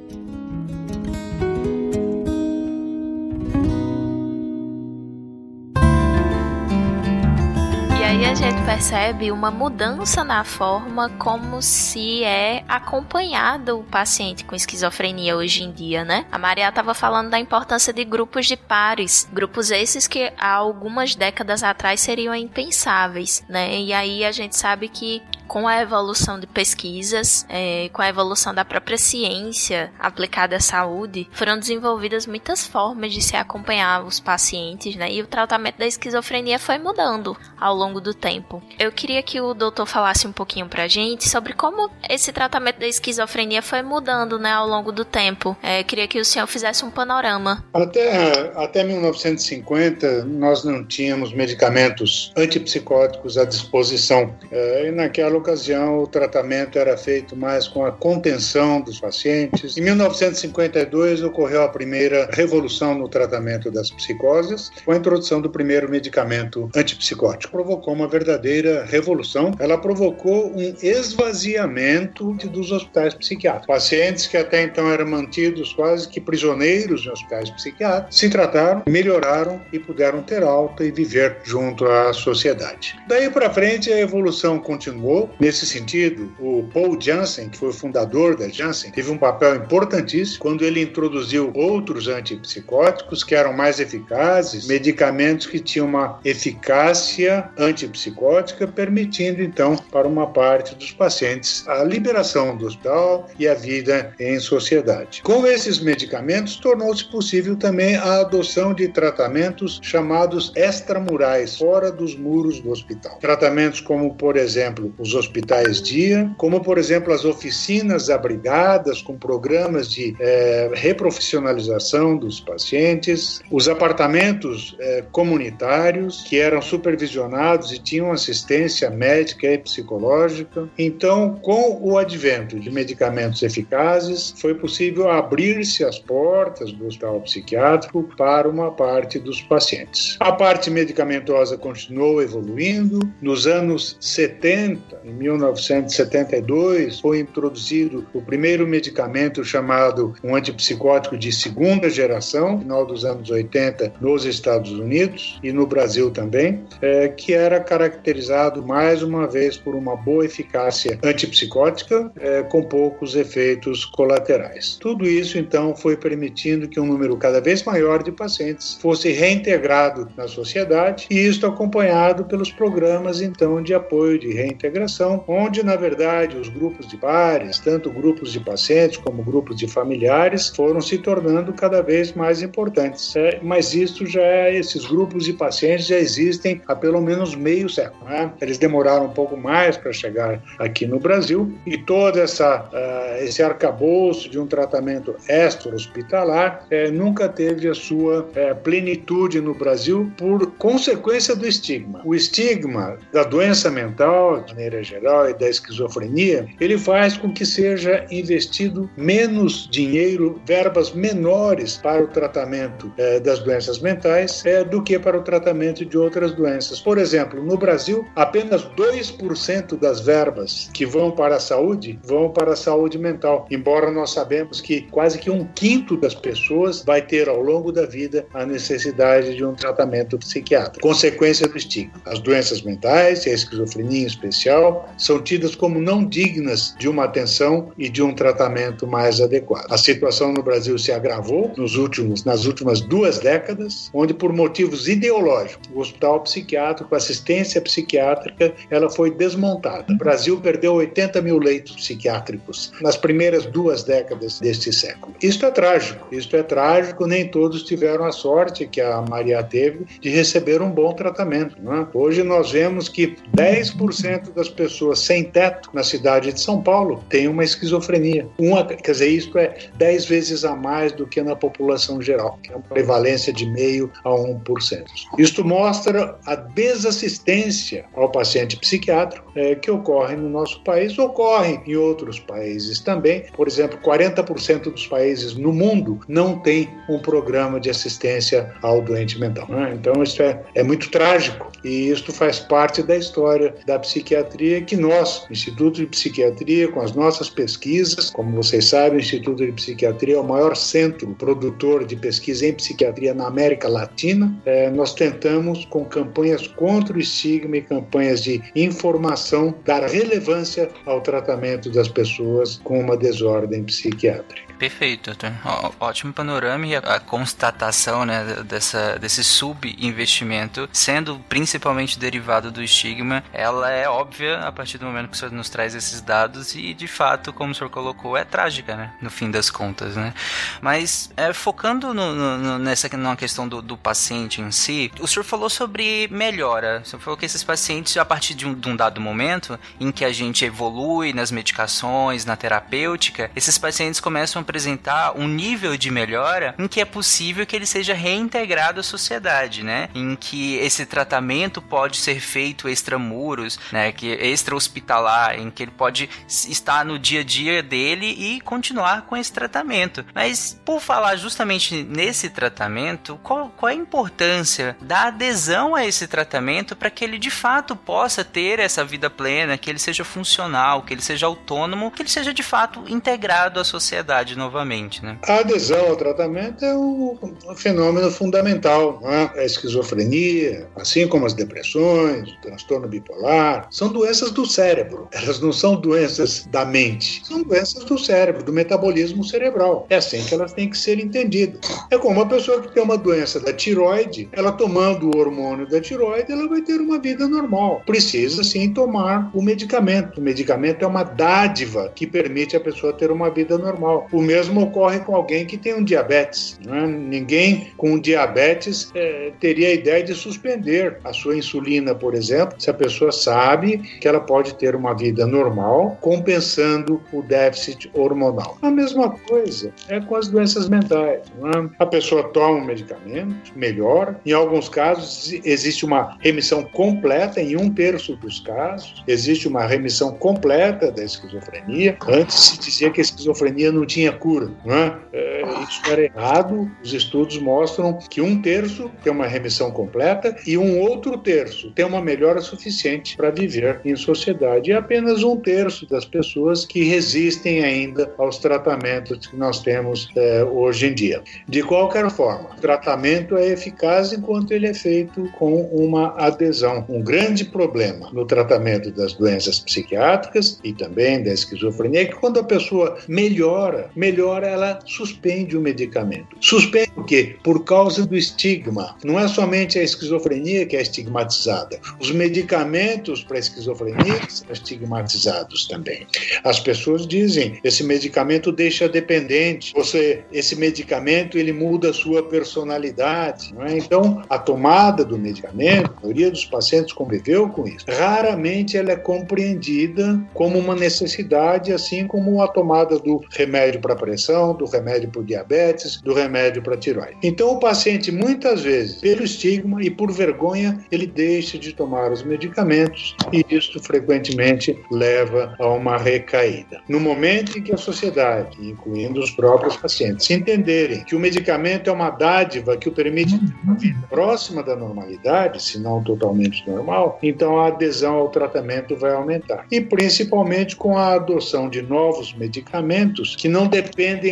Aí 8.16 8.24
a 8.24 8.34
gente 8.34 8.62
percebe 8.64 9.30
uma 9.30 9.50
mudança 9.50 10.24
na 10.24 10.42
forma 10.42 11.10
como 11.18 11.60
se 11.60 12.24
é 12.24 12.64
acompanhado 12.66 13.80
o 13.80 13.84
paciente 13.84 14.42
com 14.42 14.54
esquizofrenia 14.54 15.36
hoje 15.36 15.64
em 15.64 15.70
dia, 15.70 16.02
né? 16.02 16.24
A 16.32 16.38
Maria 16.38 16.68
estava 16.68 16.94
falando 16.94 17.28
da 17.28 17.38
importância 17.38 17.92
de 17.92 18.04
grupos 18.04 18.46
de 18.46 18.56
pares, 18.56 19.28
grupos 19.30 19.70
esses 19.70 20.06
que 20.06 20.32
há 20.38 20.52
algumas 20.52 21.14
décadas 21.14 21.62
atrás 21.62 22.00
seriam 22.00 22.34
impensáveis, 22.34 23.44
né? 23.50 23.78
E 23.78 23.92
aí 23.92 24.24
a 24.24 24.32
gente 24.32 24.56
sabe 24.56 24.88
que 24.88 25.22
com 25.46 25.66
a 25.68 25.80
evolução 25.80 26.38
de 26.38 26.46
pesquisas, 26.46 27.46
é, 27.48 27.88
com 27.92 28.02
a 28.02 28.08
evolução 28.08 28.54
da 28.54 28.64
própria 28.64 28.98
ciência 28.98 29.92
aplicada 29.98 30.56
à 30.56 30.60
saúde, 30.60 31.28
foram 31.32 31.58
desenvolvidas 31.58 32.26
muitas 32.26 32.66
formas 32.66 33.12
de 33.12 33.22
se 33.22 33.36
acompanhar 33.36 34.04
os 34.04 34.20
pacientes, 34.20 34.96
né? 34.96 35.10
E 35.10 35.22
o 35.22 35.26
tratamento 35.26 35.78
da 35.78 35.86
esquizofrenia 35.86 36.58
foi 36.58 36.78
mudando 36.78 37.36
ao 37.58 37.74
longo 37.74 38.00
do 38.00 38.12
tempo. 38.12 38.62
Eu 38.78 38.90
queria 38.90 39.22
que 39.22 39.40
o 39.40 39.54
doutor 39.54 39.86
falasse 39.86 40.26
um 40.26 40.32
pouquinho 40.32 40.66
pra 40.66 40.88
gente 40.88 41.28
sobre 41.28 41.52
como 41.52 41.90
esse 42.08 42.32
tratamento 42.32 42.78
da 42.78 42.86
esquizofrenia 42.86 43.62
foi 43.62 43.82
mudando, 43.82 44.38
né, 44.38 44.52
ao 44.52 44.66
longo 44.66 44.90
do 44.90 45.04
tempo. 45.04 45.56
É, 45.62 45.82
queria 45.82 46.08
que 46.08 46.18
o 46.18 46.24
senhor 46.24 46.46
fizesse 46.46 46.84
um 46.84 46.90
panorama. 46.90 47.64
Até, 47.72 48.52
até 48.56 48.82
1950, 48.84 50.24
nós 50.24 50.64
não 50.64 50.84
tínhamos 50.84 51.32
medicamentos 51.32 52.32
antipsicóticos 52.36 53.38
à 53.38 53.44
disposição. 53.44 54.34
É, 54.50 54.88
e 54.88 54.90
naquela 54.90 55.35
naquela 55.36 55.38
ocasião, 55.38 56.02
o 56.02 56.06
tratamento 56.06 56.78
era 56.78 56.96
feito 56.96 57.36
mais 57.36 57.68
com 57.68 57.84
a 57.84 57.92
contenção 57.92 58.80
dos 58.80 58.98
pacientes. 58.98 59.76
Em 59.76 59.80
1952, 59.82 61.22
ocorreu 61.22 61.62
a 61.62 61.68
primeira 61.68 62.28
revolução 62.32 62.94
no 62.94 63.08
tratamento 63.08 63.70
das 63.70 63.90
psicoses, 63.90 64.70
com 64.84 64.92
a 64.92 64.96
introdução 64.96 65.40
do 65.40 65.50
primeiro 65.50 65.88
medicamento 65.88 66.68
antipsicótico. 66.74 67.52
Provocou 67.52 67.94
uma 67.94 68.08
verdadeira 68.08 68.84
revolução. 68.84 69.52
Ela 69.58 69.78
provocou 69.78 70.52
um 70.52 70.74
esvaziamento 70.82 72.32
dos 72.34 72.72
hospitais 72.72 73.14
psiquiátricos. 73.14 73.66
Pacientes 73.66 74.26
que 74.26 74.36
até 74.36 74.62
então 74.62 74.90
eram 74.90 75.06
mantidos 75.06 75.72
quase 75.72 76.08
que 76.08 76.20
prisioneiros 76.20 77.04
em 77.04 77.10
hospitais 77.10 77.50
psiquiátricos 77.50 78.16
se 78.16 78.28
trataram, 78.28 78.82
melhoraram 78.88 79.60
e 79.72 79.78
puderam 79.78 80.22
ter 80.22 80.42
alta 80.42 80.84
e 80.84 80.90
viver 80.90 81.38
junto 81.44 81.86
à 81.86 82.12
sociedade. 82.12 82.96
Daí 83.08 83.30
para 83.30 83.50
frente, 83.50 83.92
a 83.92 84.00
evolução 84.00 84.58
continuou 84.58 85.25
Nesse 85.38 85.66
sentido, 85.66 86.32
o 86.38 86.68
Paul 86.72 87.00
Janssen, 87.00 87.48
que 87.48 87.58
foi 87.58 87.68
o 87.68 87.72
fundador 87.72 88.36
da 88.36 88.48
Janssen, 88.48 88.90
teve 88.90 89.10
um 89.10 89.18
papel 89.18 89.56
importantíssimo 89.56 90.38
quando 90.40 90.64
ele 90.64 90.82
introduziu 90.82 91.50
outros 91.54 92.08
antipsicóticos 92.08 93.24
que 93.24 93.34
eram 93.34 93.52
mais 93.52 93.80
eficazes, 93.80 94.66
medicamentos 94.66 95.46
que 95.46 95.60
tinham 95.60 95.86
uma 95.86 96.20
eficácia 96.24 97.50
antipsicótica 97.58 98.66
permitindo 98.66 99.42
então 99.42 99.76
para 99.76 100.06
uma 100.06 100.26
parte 100.28 100.74
dos 100.74 100.92
pacientes 100.92 101.66
a 101.66 101.82
liberação 101.84 102.56
do 102.56 102.66
hospital 102.66 103.28
e 103.38 103.48
a 103.48 103.54
vida 103.54 104.14
em 104.18 104.38
sociedade. 104.38 105.22
Com 105.22 105.46
esses 105.46 105.78
medicamentos, 105.80 106.56
tornou-se 106.56 107.04
possível 107.10 107.56
também 107.56 107.96
a 107.96 108.20
adoção 108.20 108.74
de 108.74 108.88
tratamentos 108.88 109.80
chamados 109.82 110.52
extramurais, 110.54 111.56
fora 111.58 111.90
dos 111.90 112.16
muros 112.16 112.60
do 112.60 112.70
hospital. 112.70 113.18
Tratamentos 113.18 113.80
como, 113.80 114.14
por 114.14 114.36
exemplo, 114.36 114.94
os 114.98 115.14
hospitais 115.16 115.82
dia, 115.82 116.30
como, 116.36 116.62
por 116.62 116.78
exemplo, 116.78 117.12
as 117.12 117.24
oficinas 117.24 118.10
abrigadas 118.10 119.02
com 119.02 119.18
programas 119.18 119.90
de 119.90 120.14
é, 120.20 120.70
reprofissionalização 120.74 122.16
dos 122.16 122.38
pacientes, 122.40 123.40
os 123.50 123.68
apartamentos 123.68 124.76
é, 124.78 125.02
comunitários 125.10 126.22
que 126.22 126.38
eram 126.38 126.62
supervisionados 126.62 127.72
e 127.72 127.78
tinham 127.78 128.12
assistência 128.12 128.90
médica 128.90 129.46
e 129.52 129.58
psicológica. 129.58 130.68
Então, 130.78 131.36
com 131.42 131.78
o 131.82 131.98
advento 131.98 132.60
de 132.60 132.70
medicamentos 132.70 133.42
eficazes, 133.42 134.34
foi 134.38 134.54
possível 134.54 135.10
abrir-se 135.10 135.84
as 135.84 135.98
portas 135.98 136.72
do 136.72 136.86
hospital 136.86 137.20
psiquiátrico 137.20 138.02
para 138.16 138.48
uma 138.48 138.70
parte 138.70 139.18
dos 139.18 139.40
pacientes. 139.40 140.16
A 140.20 140.32
parte 140.32 140.70
medicamentosa 140.70 141.56
continuou 141.56 142.22
evoluindo. 142.22 143.00
Nos 143.20 143.46
anos 143.46 143.96
70, 144.00 145.00
em 145.06 145.12
1972, 145.12 146.98
foi 146.98 147.20
introduzido 147.20 148.04
o 148.12 148.20
primeiro 148.20 148.66
medicamento 148.66 149.44
chamado 149.44 150.14
um 150.22 150.34
antipsicótico 150.34 151.16
de 151.16 151.30
segunda 151.30 151.88
geração, 151.88 152.58
final 152.58 152.84
dos 152.84 153.04
anos 153.04 153.30
80, 153.30 153.92
nos 154.00 154.24
Estados 154.24 154.72
Unidos 154.72 155.38
e 155.44 155.52
no 155.52 155.64
Brasil 155.64 156.10
também, 156.10 156.64
é, 156.82 157.06
que 157.06 157.32
era 157.32 157.60
caracterizado 157.60 158.66
mais 158.66 159.00
uma 159.02 159.28
vez 159.28 159.56
por 159.56 159.76
uma 159.76 159.94
boa 159.94 160.24
eficácia 160.24 160.98
antipsicótica, 161.04 162.10
é, 162.18 162.42
com 162.42 162.64
poucos 162.64 163.14
efeitos 163.14 163.84
colaterais. 163.84 164.76
Tudo 164.80 165.06
isso, 165.06 165.38
então, 165.38 165.76
foi 165.76 165.96
permitindo 165.96 166.68
que 166.68 166.80
um 166.80 166.86
número 166.86 167.16
cada 167.16 167.40
vez 167.40 167.62
maior 167.62 168.02
de 168.02 168.10
pacientes 168.10 168.74
fosse 168.80 169.12
reintegrado 169.12 170.08
na 170.16 170.26
sociedade, 170.26 171.06
e 171.08 171.14
isto 171.14 171.46
acompanhado 171.46 172.24
pelos 172.24 172.50
programas, 172.50 173.20
então, 173.20 173.62
de 173.62 173.72
apoio 173.72 174.18
de 174.18 174.32
reintegração, 174.32 174.95
onde, 175.00 175.62
na 175.62 175.76
verdade, 175.76 176.36
os 176.36 176.48
grupos 176.48 176.86
de 176.86 176.96
pares, 176.96 177.58
tanto 177.58 177.90
grupos 177.90 178.32
de 178.32 178.40
pacientes 178.40 178.98
como 178.98 179.22
grupos 179.22 179.56
de 179.56 179.66
familiares, 179.66 180.48
foram 180.48 180.80
se 180.80 180.98
tornando 180.98 181.52
cada 181.52 181.82
vez 181.82 182.12
mais 182.12 182.42
importantes. 182.42 183.14
É, 183.16 183.38
mas 183.42 183.74
isso 183.74 184.06
já 184.06 184.22
é, 184.22 184.56
esses 184.56 184.84
grupos 184.86 185.24
de 185.24 185.32
pacientes 185.32 185.86
já 185.86 185.96
existem 185.96 186.60
há 186.66 186.74
pelo 186.74 187.00
menos 187.00 187.34
meio 187.34 187.68
século. 187.68 188.04
Né? 188.04 188.30
Eles 188.40 188.58
demoraram 188.58 189.06
um 189.06 189.12
pouco 189.12 189.36
mais 189.36 189.76
para 189.76 189.92
chegar 189.92 190.42
aqui 190.58 190.86
no 190.86 190.98
Brasil 190.98 191.52
e 191.66 191.76
todo 191.78 192.18
essa, 192.18 192.68
uh, 192.72 193.24
esse 193.24 193.42
arcabouço 193.42 194.28
de 194.28 194.38
um 194.38 194.46
tratamento 194.46 195.14
extra-hospitalar 195.28 196.66
uh, 196.70 196.92
nunca 196.92 197.28
teve 197.28 197.68
a 197.68 197.74
sua 197.74 198.20
uh, 198.20 198.56
plenitude 198.62 199.40
no 199.40 199.54
Brasil 199.54 200.10
por 200.16 200.52
consequência 200.52 201.34
do 201.34 201.46
estigma. 201.46 202.02
O 202.04 202.14
estigma 202.14 202.98
da 203.12 203.22
doença 203.22 203.70
mental, 203.70 204.40
de 204.40 204.54
maneira 204.54 204.82
geral, 204.86 205.28
e 205.28 205.34
da 205.34 205.48
esquizofrenia, 205.48 206.46
ele 206.60 206.78
faz 206.78 207.16
com 207.16 207.32
que 207.32 207.44
seja 207.44 208.06
investido 208.10 208.88
menos 208.96 209.68
dinheiro, 209.70 210.40
verbas 210.46 210.92
menores 210.92 211.76
para 211.76 212.04
o 212.04 212.08
tratamento 212.08 212.92
eh, 212.96 213.20
das 213.20 213.40
doenças 213.40 213.78
mentais 213.78 214.44
eh, 214.44 214.64
do 214.64 214.82
que 214.82 214.98
para 214.98 215.18
o 215.18 215.22
tratamento 215.22 215.84
de 215.84 215.98
outras 215.98 216.32
doenças. 216.32 216.80
Por 216.80 216.98
exemplo, 216.98 217.42
no 217.42 217.56
Brasil, 217.56 218.06
apenas 218.14 218.64
2% 218.76 219.78
das 219.78 220.00
verbas 220.00 220.70
que 220.72 220.86
vão 220.86 221.10
para 221.10 221.36
a 221.36 221.40
saúde 221.40 221.98
vão 222.04 222.30
para 222.30 222.52
a 222.52 222.56
saúde 222.56 222.98
mental, 222.98 223.46
embora 223.50 223.90
nós 223.90 224.10
sabemos 224.10 224.60
que 224.60 224.82
quase 224.82 225.18
que 225.18 225.30
um 225.30 225.44
quinto 225.54 225.96
das 225.96 226.14
pessoas 226.14 226.82
vai 226.82 227.02
ter 227.02 227.28
ao 227.28 227.40
longo 227.40 227.72
da 227.72 227.86
vida 227.86 228.26
a 228.32 228.44
necessidade 228.44 229.34
de 229.34 229.44
um 229.44 229.54
tratamento 229.54 230.18
psiquiátrico. 230.18 230.86
Consequência 230.86 231.48
do 231.48 231.56
estigma. 231.56 231.94
As 232.04 232.18
doenças 232.18 232.62
mentais 232.62 233.26
e 233.26 233.30
a 233.30 233.34
esquizofrenia 233.34 234.02
em 234.02 234.06
especial 234.06 234.65
são 234.96 235.20
tidas 235.22 235.54
como 235.54 235.80
não 235.80 236.04
dignas 236.04 236.74
de 236.78 236.88
uma 236.88 237.04
atenção 237.04 237.70
e 237.76 237.88
de 237.88 238.02
um 238.02 238.14
tratamento 238.14 238.86
mais 238.86 239.20
adequado. 239.20 239.66
A 239.70 239.78
situação 239.78 240.32
no 240.32 240.42
Brasil 240.42 240.78
se 240.78 240.92
agravou 240.92 241.52
nos 241.56 241.76
últimos, 241.76 242.24
nas 242.24 242.44
últimas 242.44 242.80
duas 242.80 243.18
décadas, 243.18 243.90
onde 243.92 244.14
por 244.14 244.32
motivos 244.32 244.88
ideológicos 244.88 245.68
o 245.74 245.80
hospital 245.80 246.20
psiquiátrico, 246.20 246.94
a 246.94 246.98
assistência 246.98 247.60
psiquiátrica, 247.60 248.54
ela 248.70 248.88
foi 248.88 249.10
desmontada. 249.10 249.92
O 249.92 249.96
Brasil 249.96 250.40
perdeu 250.40 250.74
80 250.74 251.20
mil 251.22 251.38
leitos 251.38 251.76
psiquiátricos 251.76 252.72
nas 252.80 252.96
primeiras 252.96 253.46
duas 253.46 253.82
décadas 253.82 254.40
deste 254.40 254.72
século. 254.72 255.14
Isto 255.22 255.46
é 255.46 255.50
trágico, 255.50 256.06
isto 256.12 256.36
é 256.36 256.42
trágico, 256.42 257.06
nem 257.06 257.28
todos 257.28 257.62
tiveram 257.62 258.04
a 258.04 258.12
sorte 258.12 258.66
que 258.66 258.80
a 258.80 259.02
Maria 259.02 259.42
teve 259.42 259.86
de 260.00 260.08
receber 260.08 260.60
um 260.62 260.70
bom 260.70 260.92
tratamento. 260.92 261.56
É? 261.56 261.86
Hoje 261.94 262.22
nós 262.22 262.50
vemos 262.50 262.88
que 262.88 263.16
10% 263.36 264.32
das 264.32 264.48
pessoas 264.56 265.00
sem 265.00 265.24
teto 265.24 265.70
na 265.72 265.84
cidade 265.84 266.32
de 266.32 266.40
São 266.40 266.62
Paulo 266.62 267.04
têm 267.08 267.28
uma 267.28 267.44
esquizofrenia. 267.44 268.26
Uma, 268.38 268.64
quer 268.64 268.92
dizer, 268.92 269.08
isto 269.08 269.38
é 269.38 269.56
10 269.76 270.06
vezes 270.06 270.44
a 270.44 270.56
mais 270.56 270.92
do 270.92 271.06
que 271.06 271.22
na 271.22 271.36
população 271.36 272.00
geral, 272.00 272.38
que 272.42 272.52
é 272.52 272.56
uma 272.56 272.62
prevalência 272.62 273.32
de 273.32 273.46
meio 273.46 273.90
a 274.04 274.10
1%. 274.10 274.84
Isto 275.18 275.44
mostra 275.44 276.18
a 276.26 276.34
desassistência 276.34 277.84
ao 277.94 278.10
paciente 278.10 278.56
psiquiátrico 278.56 279.30
é, 279.34 279.54
que 279.54 279.70
ocorre 279.70 280.16
no 280.16 280.28
nosso 280.28 280.62
país, 280.62 280.98
ocorre 280.98 281.60
em 281.66 281.76
outros 281.76 282.18
países 282.18 282.80
também. 282.80 283.24
Por 283.34 283.46
exemplo, 283.46 283.78
40% 283.78 284.72
dos 284.72 284.86
países 284.86 285.34
no 285.34 285.52
mundo 285.52 286.00
não 286.08 286.38
tem 286.38 286.68
um 286.88 286.98
programa 286.98 287.60
de 287.60 287.68
assistência 287.68 288.54
ao 288.62 288.80
doente 288.80 289.18
mental. 289.18 289.46
Né? 289.48 289.72
Então, 289.74 290.02
isso 290.02 290.22
é, 290.22 290.42
é 290.54 290.62
muito 290.62 290.90
trágico 290.90 291.50
e 291.64 291.90
isso 291.90 292.12
faz 292.12 292.40
parte 292.40 292.82
da 292.82 292.96
história 292.96 293.54
da 293.66 293.78
psiquiatria 293.78 294.45
que 294.66 294.76
nós, 294.76 295.26
Instituto 295.30 295.76
de 295.76 295.86
Psiquiatria, 295.86 296.68
com 296.68 296.80
as 296.80 296.92
nossas 296.92 297.28
pesquisas, 297.28 298.10
como 298.10 298.32
vocês 298.32 298.66
sabem, 298.66 298.98
o 298.98 299.00
Instituto 299.00 299.44
de 299.44 299.52
Psiquiatria 299.52 300.16
é 300.16 300.20
o 300.20 300.24
maior 300.24 300.56
centro 300.56 301.14
produtor 301.14 301.84
de 301.84 301.96
pesquisa 301.96 302.46
em 302.46 302.52
psiquiatria 302.52 303.14
na 303.14 303.26
América 303.26 303.68
Latina. 303.68 304.34
É, 304.44 304.70
nós 304.70 304.94
tentamos, 304.94 305.64
com 305.66 305.84
campanhas 305.84 306.46
contra 306.46 306.96
o 306.96 307.00
estigma 307.00 307.56
e 307.56 307.62
campanhas 307.62 308.22
de 308.22 308.42
informação, 308.54 309.54
dar 309.64 309.82
relevância 309.84 310.70
ao 310.84 311.00
tratamento 311.00 311.70
das 311.70 311.88
pessoas 311.88 312.60
com 312.62 312.80
uma 312.80 312.96
desordem 312.96 313.64
psiquiátrica. 313.64 314.45
Perfeito, 314.58 315.10
Ó, 315.44 315.72
ótimo 315.80 316.12
panorama 316.12 316.66
e 316.66 316.74
a, 316.74 316.78
a 316.78 317.00
constatação 317.00 318.04
né, 318.04 318.42
dessa, 318.44 318.98
desse 318.98 319.22
subinvestimento, 319.22 320.68
sendo 320.72 321.18
principalmente 321.28 321.98
derivado 321.98 322.50
do 322.50 322.62
estigma, 322.62 323.22
ela 323.32 323.70
é 323.70 323.88
óbvia 323.88 324.38
a 324.40 324.50
partir 324.50 324.78
do 324.78 324.86
momento 324.86 325.08
que 325.08 325.16
o 325.16 325.18
senhor 325.18 325.32
nos 325.32 325.50
traz 325.50 325.74
esses 325.74 326.00
dados 326.00 326.54
e, 326.54 326.72
de 326.72 326.86
fato, 326.86 327.32
como 327.32 327.52
o 327.52 327.54
senhor 327.54 327.70
colocou, 327.70 328.16
é 328.16 328.24
trágica, 328.24 328.76
né? 328.76 328.92
No 329.02 329.10
fim 329.10 329.30
das 329.30 329.50
contas, 329.50 329.94
né? 329.96 330.14
Mas, 330.60 331.10
é, 331.16 331.32
focando 331.32 331.92
no, 331.92 332.14
no, 332.14 332.58
nessa 332.58 332.88
numa 332.96 333.16
questão 333.16 333.46
do, 333.46 333.60
do, 333.60 333.76
paciente 333.76 334.40
em 334.40 334.50
si, 334.50 334.90
o 335.00 335.06
senhor 335.06 335.24
falou 335.24 335.50
sobre 335.50 336.08
melhora. 336.10 336.80
O 336.82 336.88
senhor 336.88 337.00
falou 337.00 337.16
que 337.16 337.26
esses 337.26 337.44
pacientes, 337.44 337.96
a 337.96 338.04
partir 338.04 338.34
de 338.34 338.46
um, 338.46 338.54
de 338.54 338.68
um 338.68 338.76
dado 338.76 339.00
momento 339.00 339.58
em 339.78 339.92
que 339.92 340.04
a 340.04 340.12
gente 340.12 340.44
evolui 340.44 341.12
nas 341.12 341.30
medicações, 341.30 342.24
na 342.24 342.36
terapêutica, 342.36 343.30
esses 343.36 343.58
pacientes 343.58 344.00
começam 344.00 344.45
apresentar 344.46 345.18
um 345.18 345.26
nível 345.26 345.76
de 345.76 345.90
melhora 345.90 346.54
em 346.56 346.68
que 346.68 346.80
é 346.80 346.84
possível 346.84 347.44
que 347.44 347.56
ele 347.56 347.66
seja 347.66 347.92
reintegrado 347.92 348.80
à 348.80 348.82
sociedade, 348.82 349.64
né? 349.64 349.88
Em 349.94 350.14
que 350.14 350.54
esse 350.56 350.86
tratamento 350.86 351.60
pode 351.60 351.96
ser 351.96 352.20
feito 352.20 352.68
extramuros, 352.68 353.58
né? 353.72 353.90
Que 353.90 354.12
extra-hospitalar, 354.12 355.38
em 355.38 355.50
que 355.50 355.64
ele 355.64 355.72
pode 355.72 356.08
estar 356.28 356.84
no 356.84 356.98
dia 356.98 357.20
a 357.20 357.24
dia 357.24 357.62
dele 357.62 358.06
e 358.06 358.40
continuar 358.40 359.02
com 359.02 359.16
esse 359.16 359.32
tratamento. 359.32 360.04
Mas 360.14 360.58
por 360.64 360.80
falar 360.80 361.16
justamente 361.16 361.82
nesse 361.82 362.30
tratamento, 362.30 363.18
qual, 363.22 363.48
qual 363.56 363.70
é 363.70 363.72
a 363.72 363.76
importância 363.76 364.76
da 364.80 365.08
adesão 365.08 365.74
a 365.74 365.84
esse 365.84 366.06
tratamento 366.06 366.76
para 366.76 366.90
que 366.90 367.04
ele 367.04 367.18
de 367.18 367.30
fato 367.30 367.74
possa 367.74 368.24
ter 368.24 368.60
essa 368.60 368.84
vida 368.84 369.10
plena, 369.10 369.58
que 369.58 369.68
ele 369.68 369.78
seja 369.78 370.04
funcional, 370.04 370.82
que 370.82 370.94
ele 370.94 371.02
seja 371.02 371.26
autônomo, 371.26 371.90
que 371.90 372.02
ele 372.02 372.08
seja 372.08 372.32
de 372.32 372.42
fato 372.42 372.84
integrado 372.86 373.58
à 373.58 373.64
sociedade 373.64 374.35
novamente, 374.36 375.04
né? 375.04 375.18
A 375.26 375.36
adesão 375.36 375.86
ao 375.88 375.96
tratamento 375.96 376.64
é 376.64 376.76
um, 376.76 377.16
um 377.48 377.54
fenômeno 377.56 378.10
fundamental. 378.10 379.00
Né? 379.02 379.30
A 379.36 379.44
esquizofrenia, 379.44 380.68
assim 380.76 381.06
como 381.08 381.26
as 381.26 381.32
depressões, 381.32 382.30
o 382.30 382.40
transtorno 382.40 382.88
bipolar, 382.88 383.68
são 383.70 383.88
doenças 383.88 384.30
do 384.30 384.46
cérebro. 384.46 385.08
Elas 385.12 385.40
não 385.40 385.52
são 385.52 385.76
doenças 385.76 386.46
da 386.50 386.64
mente, 386.64 387.22
são 387.26 387.42
doenças 387.42 387.84
do 387.84 387.98
cérebro, 387.98 388.42
do 388.42 388.52
metabolismo 388.52 389.24
cerebral. 389.24 389.86
É 389.90 389.96
assim 389.96 390.24
que 390.24 390.34
elas 390.34 390.52
têm 390.52 390.68
que 390.68 390.78
ser 390.78 390.98
entendidas. 390.98 391.60
É 391.90 391.98
como 391.98 392.16
uma 392.16 392.28
pessoa 392.28 392.60
que 392.60 392.72
tem 392.72 392.82
uma 392.82 392.98
doença 392.98 393.40
da 393.40 393.52
tiroide, 393.52 394.28
ela 394.32 394.52
tomando 394.52 395.10
o 395.14 395.18
hormônio 395.18 395.68
da 395.68 395.80
tiroide, 395.80 396.32
ela 396.32 396.48
vai 396.48 396.60
ter 396.60 396.80
uma 396.80 396.98
vida 396.98 397.26
normal. 397.28 397.82
Precisa 397.86 398.42
sim 398.44 398.72
tomar 398.72 399.30
o 399.34 399.42
medicamento. 399.42 400.18
O 400.18 400.22
medicamento 400.22 400.84
é 400.84 400.86
uma 400.86 401.02
dádiva 401.02 401.92
que 401.94 402.06
permite 402.06 402.56
a 402.56 402.60
pessoa 402.60 402.92
ter 402.92 403.10
uma 403.10 403.30
vida 403.30 403.56
normal. 403.58 404.06
O 404.12 404.20
mesmo 404.26 404.62
ocorre 404.62 405.00
com 405.00 405.14
alguém 405.14 405.46
que 405.46 405.56
tem 405.56 405.74
um 405.74 405.84
diabetes. 405.84 406.58
Né? 406.64 406.86
Ninguém 406.86 407.72
com 407.76 407.98
diabetes 407.98 408.90
é, 408.94 409.32
teria 409.40 409.68
a 409.68 409.72
ideia 409.72 410.02
de 410.02 410.14
suspender 410.14 410.98
a 411.04 411.12
sua 411.12 411.36
insulina, 411.36 411.94
por 411.94 412.14
exemplo, 412.14 412.60
se 412.60 412.68
a 412.68 412.74
pessoa 412.74 413.12
sabe 413.12 413.78
que 413.78 414.08
ela 414.08 414.20
pode 414.20 414.54
ter 414.54 414.74
uma 414.74 414.94
vida 414.94 415.26
normal, 415.26 415.96
compensando 416.00 417.00
o 417.12 417.22
déficit 417.22 417.90
hormonal. 417.94 418.58
A 418.62 418.70
mesma 418.70 419.10
coisa 419.10 419.72
é 419.88 420.00
com 420.00 420.16
as 420.16 420.28
doenças 420.28 420.68
mentais. 420.68 421.22
Né? 421.38 421.70
A 421.78 421.86
pessoa 421.86 422.24
toma 422.24 422.58
um 422.58 422.64
medicamento, 422.64 423.52
melhora. 423.54 424.18
Em 424.26 424.32
alguns 424.32 424.68
casos, 424.68 425.32
existe 425.44 425.84
uma 425.84 426.16
remissão 426.20 426.64
completa, 426.64 427.40
em 427.40 427.56
um 427.56 427.70
terço 427.70 428.16
dos 428.16 428.40
casos, 428.40 429.02
existe 429.06 429.46
uma 429.46 429.64
remissão 429.66 430.12
completa 430.12 430.90
da 430.90 431.04
esquizofrenia. 431.04 431.96
Antes 432.08 432.36
se 432.36 432.58
dizia 432.58 432.90
que 432.90 433.00
a 433.00 433.04
esquizofrenia 433.04 433.70
não 433.70 433.86
tinha 433.86 434.12
cura. 434.16 434.50
Né? 434.64 434.96
É, 435.12 435.42
isso 435.68 435.82
era 435.90 436.02
errado. 436.02 436.70
Os 436.82 436.92
estudos 436.92 437.38
mostram 437.38 437.98
que 438.10 438.20
um 438.20 438.40
terço 438.40 438.90
tem 439.02 439.12
uma 439.12 439.26
remissão 439.26 439.70
completa 439.70 440.36
e 440.46 440.56
um 440.56 440.80
outro 440.80 441.16
terço 441.18 441.70
tem 441.72 441.84
uma 441.84 442.00
melhora 442.00 442.40
suficiente 442.40 443.16
para 443.16 443.30
viver 443.30 443.80
em 443.84 443.96
sociedade. 443.96 444.70
E 444.70 444.74
apenas 444.74 445.22
um 445.22 445.36
terço 445.36 445.88
das 445.88 446.04
pessoas 446.04 446.64
que 446.64 446.82
resistem 446.84 447.64
ainda 447.64 448.12
aos 448.18 448.38
tratamentos 448.38 449.26
que 449.26 449.36
nós 449.36 449.60
temos 449.60 450.08
é, 450.16 450.44
hoje 450.44 450.86
em 450.86 450.94
dia. 450.94 451.22
De 451.48 451.62
qualquer 451.62 452.10
forma, 452.10 452.50
o 452.56 452.60
tratamento 452.60 453.36
é 453.36 453.48
eficaz 453.48 454.12
enquanto 454.12 454.52
ele 454.52 454.66
é 454.66 454.74
feito 454.74 455.30
com 455.38 455.62
uma 455.72 456.14
adesão. 456.18 456.84
Um 456.88 457.02
grande 457.02 457.44
problema 457.44 458.10
no 458.12 458.24
tratamento 458.24 458.90
das 458.90 459.12
doenças 459.12 459.58
psiquiátricas 459.58 460.60
e 460.62 460.72
também 460.72 461.22
da 461.22 461.32
esquizofrenia 461.32 462.02
é 462.02 462.04
que 462.06 462.14
quando 462.16 462.38
a 462.38 462.44
pessoa 462.44 462.98
melhora, 463.08 463.90
melhora 463.94 464.05
ela 464.08 464.78
suspende 464.84 465.56
o 465.56 465.60
medicamento. 465.60 466.36
Suspende 466.40 466.92
o 466.96 467.04
quê? 467.04 467.36
Por 467.42 467.64
causa 467.64 468.06
do 468.06 468.16
estigma. 468.16 468.96
Não 469.04 469.18
é 469.18 469.28
somente 469.28 469.78
a 469.78 469.82
esquizofrenia 469.82 470.66
que 470.66 470.76
é 470.76 470.82
estigmatizada. 470.82 471.78
Os 472.00 472.10
medicamentos 472.10 473.22
para 473.22 473.38
esquizofrenia 473.38 474.20
são 474.28 474.46
estigmatizados 474.50 475.66
também. 475.66 476.06
As 476.44 476.60
pessoas 476.60 477.06
dizem, 477.06 477.58
esse 477.64 477.82
medicamento 477.84 478.52
deixa 478.52 478.88
dependente. 478.88 479.72
Você, 479.74 480.24
esse 480.32 480.56
medicamento 480.56 481.38
ele 481.38 481.52
muda 481.52 481.90
a 481.90 481.94
sua 481.94 482.22
personalidade. 482.22 483.54
É? 483.60 483.76
Então, 483.76 484.22
a 484.28 484.38
tomada 484.38 485.04
do 485.04 485.18
medicamento, 485.18 485.92
a 485.96 486.00
maioria 486.00 486.30
dos 486.30 486.44
pacientes 486.44 486.92
conviveu 486.92 487.48
com 487.48 487.66
isso. 487.66 487.84
Raramente 487.88 488.76
ela 488.76 488.92
é 488.92 488.96
compreendida 488.96 490.20
como 490.34 490.58
uma 490.58 490.74
necessidade, 490.74 491.72
assim 491.72 492.06
como 492.06 492.42
a 492.42 492.48
tomada 492.48 492.98
do 492.98 493.22
remédio 493.30 493.80
para 493.80 493.95
pressão, 493.96 494.54
do 494.54 494.66
remédio 494.66 495.10
para 495.10 495.22
diabetes, 495.22 496.00
do 496.00 496.14
remédio 496.14 496.62
para 496.62 496.76
tiroide. 496.76 497.16
Então, 497.22 497.50
o 497.50 497.58
paciente, 497.58 498.12
muitas 498.12 498.62
vezes, 498.62 499.00
pelo 499.00 499.24
estigma 499.24 499.82
e 499.82 499.90
por 499.90 500.12
vergonha, 500.12 500.84
ele 500.90 501.06
deixa 501.06 501.58
de 501.58 501.72
tomar 501.72 502.12
os 502.12 502.22
medicamentos 502.22 503.16
e 503.32 503.44
isso 503.50 503.78
frequentemente 503.80 504.78
leva 504.90 505.54
a 505.58 505.68
uma 505.68 505.96
recaída. 505.96 506.80
No 506.88 507.00
momento 507.00 507.58
em 507.58 507.62
que 507.62 507.72
a 507.72 507.76
sociedade, 507.76 508.56
incluindo 508.60 509.20
os 509.20 509.30
próprios 509.30 509.76
pacientes, 509.76 510.30
entenderem 510.30 511.04
que 511.04 511.16
o 511.16 511.20
medicamento 511.20 511.90
é 511.90 511.92
uma 511.92 512.10
dádiva 512.10 512.76
que 512.76 512.88
o 512.88 512.92
permite 512.92 513.38
ter 513.38 513.54
uma 513.64 513.74
vida 513.74 513.98
próxima 514.08 514.62
da 514.62 514.76
normalidade, 514.76 515.62
se 515.62 515.78
não 515.78 516.02
totalmente 516.02 516.68
normal, 516.68 517.18
então 517.22 517.58
a 517.58 517.68
adesão 517.68 518.14
ao 518.16 518.28
tratamento 518.28 518.96
vai 518.96 519.12
aumentar. 519.12 519.66
E 519.70 519.80
principalmente 519.80 520.76
com 520.76 520.96
a 520.96 521.14
adoção 521.14 521.68
de 521.68 521.82
novos 521.82 522.34
medicamentos 522.34 523.36
que 523.36 523.48
não 523.48 523.66
dependem 523.66 523.85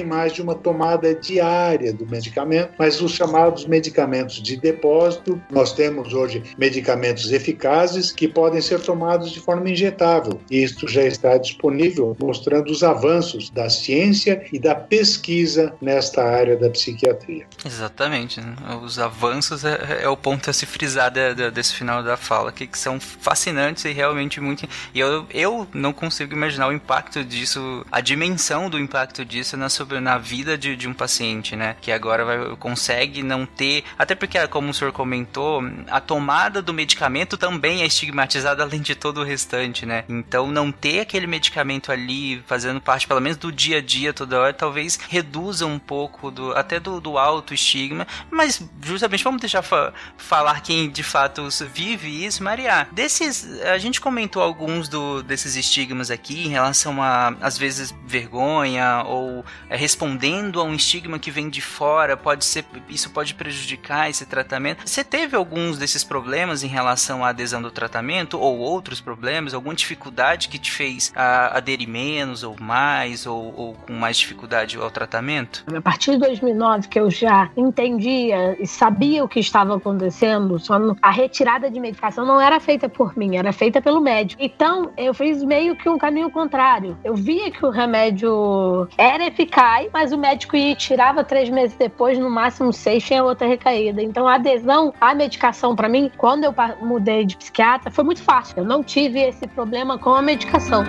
mais 0.05 0.33
de 0.33 0.43
uma 0.43 0.55
tomada 0.55 1.15
diária 1.15 1.93
do 1.93 2.07
medicamento, 2.07 2.73
mas 2.79 3.01
os 3.01 3.13
chamados 3.13 3.67
medicamentos 3.67 4.43
de 4.43 4.57
depósito. 4.57 5.41
Nós 5.51 5.73
temos 5.73 6.13
hoje 6.13 6.43
medicamentos 6.57 7.33
eficazes 7.33 8.13
que 8.13 8.29
podem 8.29 8.61
ser 8.61 8.81
tomados 8.81 9.31
de 9.31 9.41
forma 9.41 9.69
injetável. 9.71 10.41
Isto 10.51 10.89
já 10.89 11.03
está 11.03 11.37
disponível, 11.37 12.17
mostrando 12.21 12.71
os 12.71 12.83
avanços 12.83 13.51
da 13.51 13.69
ciência 13.69 14.45
e 14.53 14.59
da 14.59 14.75
pesquisa 14.75 15.75
nesta 15.81 16.23
área 16.25 16.57
da 16.57 16.71
psiquiatria. 16.71 17.47
Exatamente. 17.65 18.41
Né? 18.41 18.55
Os 18.83 18.99
avanços 18.99 19.65
é, 19.65 20.03
é, 20.03 20.09
o 20.09 20.17
ponto 20.17 20.49
a 20.49 20.53
se 20.53 20.67
frisar 20.67 21.11
de, 21.11 21.35
de, 21.35 21.51
desse 21.51 21.75
final 21.75 22.03
da 22.03 22.17
fala, 22.17 22.53
que, 22.53 22.67
que, 22.67 22.79
são 22.79 22.99
fascinantes 23.01 23.85
e 23.85 23.93
realmente 23.93 24.41
muito. 24.41 24.69
E 24.93 25.01
eu, 25.01 25.27
eu 25.31 25.67
não 25.73 25.93
consigo 25.93 26.33
imaginar 26.33 26.69
o 26.69 26.73
impacto 26.73 27.25
disso, 27.25 27.85
a 27.91 28.01
dimensão 28.01 28.69
do 28.69 28.79
impacto 28.79 29.25
disso 29.25 29.34
na, 29.57 29.69
sobre, 29.69 30.01
na 30.01 30.19
vida 30.19 30.57
de, 30.57 30.77
de 30.77 30.89
um 30.89 30.95
paciente, 30.95 31.57
né? 31.57 31.77
Que 31.81 31.93
agora 31.93 32.25
vai, 32.25 32.57
consegue 32.57 33.23
não 33.23 33.47
ter. 33.47 33.85
Até 33.99 34.15
porque, 34.15 34.47
como 34.49 34.71
o 34.71 34.75
senhor 34.75 34.93
comentou, 34.93 35.63
a 35.91 36.01
tomada 36.01 36.61
do 36.61 36.73
medicamento 36.73 37.37
também 37.37 37.83
é 37.83 37.87
estigmatizada 37.87 38.63
além 38.65 38.81
de 38.81 38.95
todo 38.95 39.21
o 39.21 39.25
restante, 39.25 39.87
né? 39.87 40.05
Então, 40.09 40.47
não 40.47 40.71
ter 40.71 41.01
aquele 41.01 41.27
medicamento 41.27 41.91
ali 41.91 42.43
fazendo 42.47 42.81
parte, 42.81 43.07
pelo 43.07 43.21
menos, 43.21 43.39
do 43.39 43.51
dia 43.51 43.79
a 43.79 43.83
dia 43.83 44.13
toda 44.13 44.39
hora, 44.39 44.53
talvez 44.53 44.99
reduza 45.09 45.67
um 45.67 45.79
pouco 45.79 46.31
do, 46.31 46.53
até 46.53 46.79
do, 46.79 47.01
do 47.01 47.19
autoestigma. 47.19 48.07
Mas, 48.31 48.63
justamente, 48.83 49.25
vamos 49.25 49.41
deixar 49.41 49.63
fa 49.63 49.93
falar 50.17 50.61
quem 50.61 50.91
de 50.91 51.03
fato 51.03 51.49
vive 51.73 52.25
isso. 52.25 52.43
Maria, 52.43 52.87
desses. 52.93 53.61
A 53.63 53.79
gente 53.79 54.01
comentou 54.01 54.43
alguns 54.43 54.89
do, 54.89 55.23
desses 55.23 55.57
estigmas 55.57 56.11
aqui 56.11 56.47
em 56.47 56.51
relação 56.51 57.03
a, 57.03 57.35
às 57.41 57.59
vezes, 57.59 57.95
vergonha 58.07 59.03
ou 59.07 59.24
é, 59.69 59.77
respondendo 59.77 60.61
a 60.61 60.65
um 60.65 60.75
estigma 60.75 61.19
que 61.19 61.31
vem 61.31 61.49
de 61.49 61.61
fora, 61.61 62.17
pode 62.17 62.45
ser. 62.45 62.65
Isso 62.89 63.11
pode 63.11 63.35
prejudicar 63.35 64.11
esse 64.11 64.27
tratamento. 64.27 64.89
Você 64.89 65.05
teve 65.05 65.37
alguns 65.37 65.79
desses 65.79 66.05
problemas 66.05 66.63
em 66.63 66.69
relação 66.69 67.25
à 67.25 67.29
adesão 67.29 67.61
do 67.61 67.71
tratamento 67.71 68.39
ou 68.39 68.59
outros 68.59 69.01
problemas, 69.01 69.55
alguma 69.55 69.75
dificuldade 69.75 70.49
que 70.49 70.59
te 70.59 70.71
fez 70.71 71.13
a, 71.15 71.57
aderir 71.57 71.89
menos 71.89 72.43
ou 72.43 72.57
mais 72.61 73.27
ou, 73.27 73.55
ou, 73.57 73.75
com 73.75 73.93
mais 73.93 74.17
dificuldade 74.17 74.77
ao 74.77 74.91
tratamento? 74.91 75.65
A 75.75 75.81
partir 75.81 76.13
de 76.13 76.19
2009 76.19 76.89
que 76.89 76.99
eu 76.99 77.11
já 77.11 77.51
entendia 77.57 78.57
e 78.61 78.67
sabia 78.67 79.25
o 79.25 79.29
que 79.29 79.41
estava 79.41 79.77
acontecendo, 79.77 80.59
só 80.59 80.75
a 81.01 81.11
retirada 81.11 81.71
de 81.71 81.81
medicação 81.81 82.25
não 82.25 82.41
era 82.41 82.61
feita 82.61 82.89
por 82.89 83.17
mim, 83.17 83.37
era 83.37 83.53
feita 83.53 83.81
pelo 83.81 84.01
médico. 84.01 84.43
Então 84.43 84.91
eu 84.97 85.15
fiz 85.15 85.43
meio 85.43 85.77
que 85.77 85.89
um 85.89 85.99
caminho 85.99 86.31
contrário. 86.31 86.97
Eu 87.05 87.15
via 87.15 87.51
que 87.51 87.65
o 87.65 87.71
remédio 87.71 88.89
era 89.15 89.27
eficaz, 89.27 89.89
mas 89.93 90.13
o 90.13 90.19
médico 90.19 90.57
ia 90.57 90.75
tirava 90.75 91.23
três 91.23 91.49
meses 91.49 91.77
depois, 91.77 92.19
no 92.19 92.29
máximo 92.29 92.73
seis, 92.73 93.05
tinha 93.05 93.23
outra 93.23 93.47
recaída. 93.47 94.03
Então 94.03 94.27
a 94.27 94.35
adesão 94.35 94.93
à 95.01 95.15
medicação 95.15 95.77
para 95.77 95.89
mim, 95.89 96.11
quando 96.17 96.45
eu 96.45 96.55
mudei 96.81 97.25
de 97.25 97.37
psiquiatra, 97.37 97.91
foi 97.91 98.03
muito 98.03 98.23
fácil. 98.23 98.59
Eu 98.59 98.65
não 98.65 98.83
tive 98.83 99.21
esse 99.21 99.47
problema 99.47 99.99
com 99.99 100.15
a 100.15 100.21
medicação. 100.21 100.85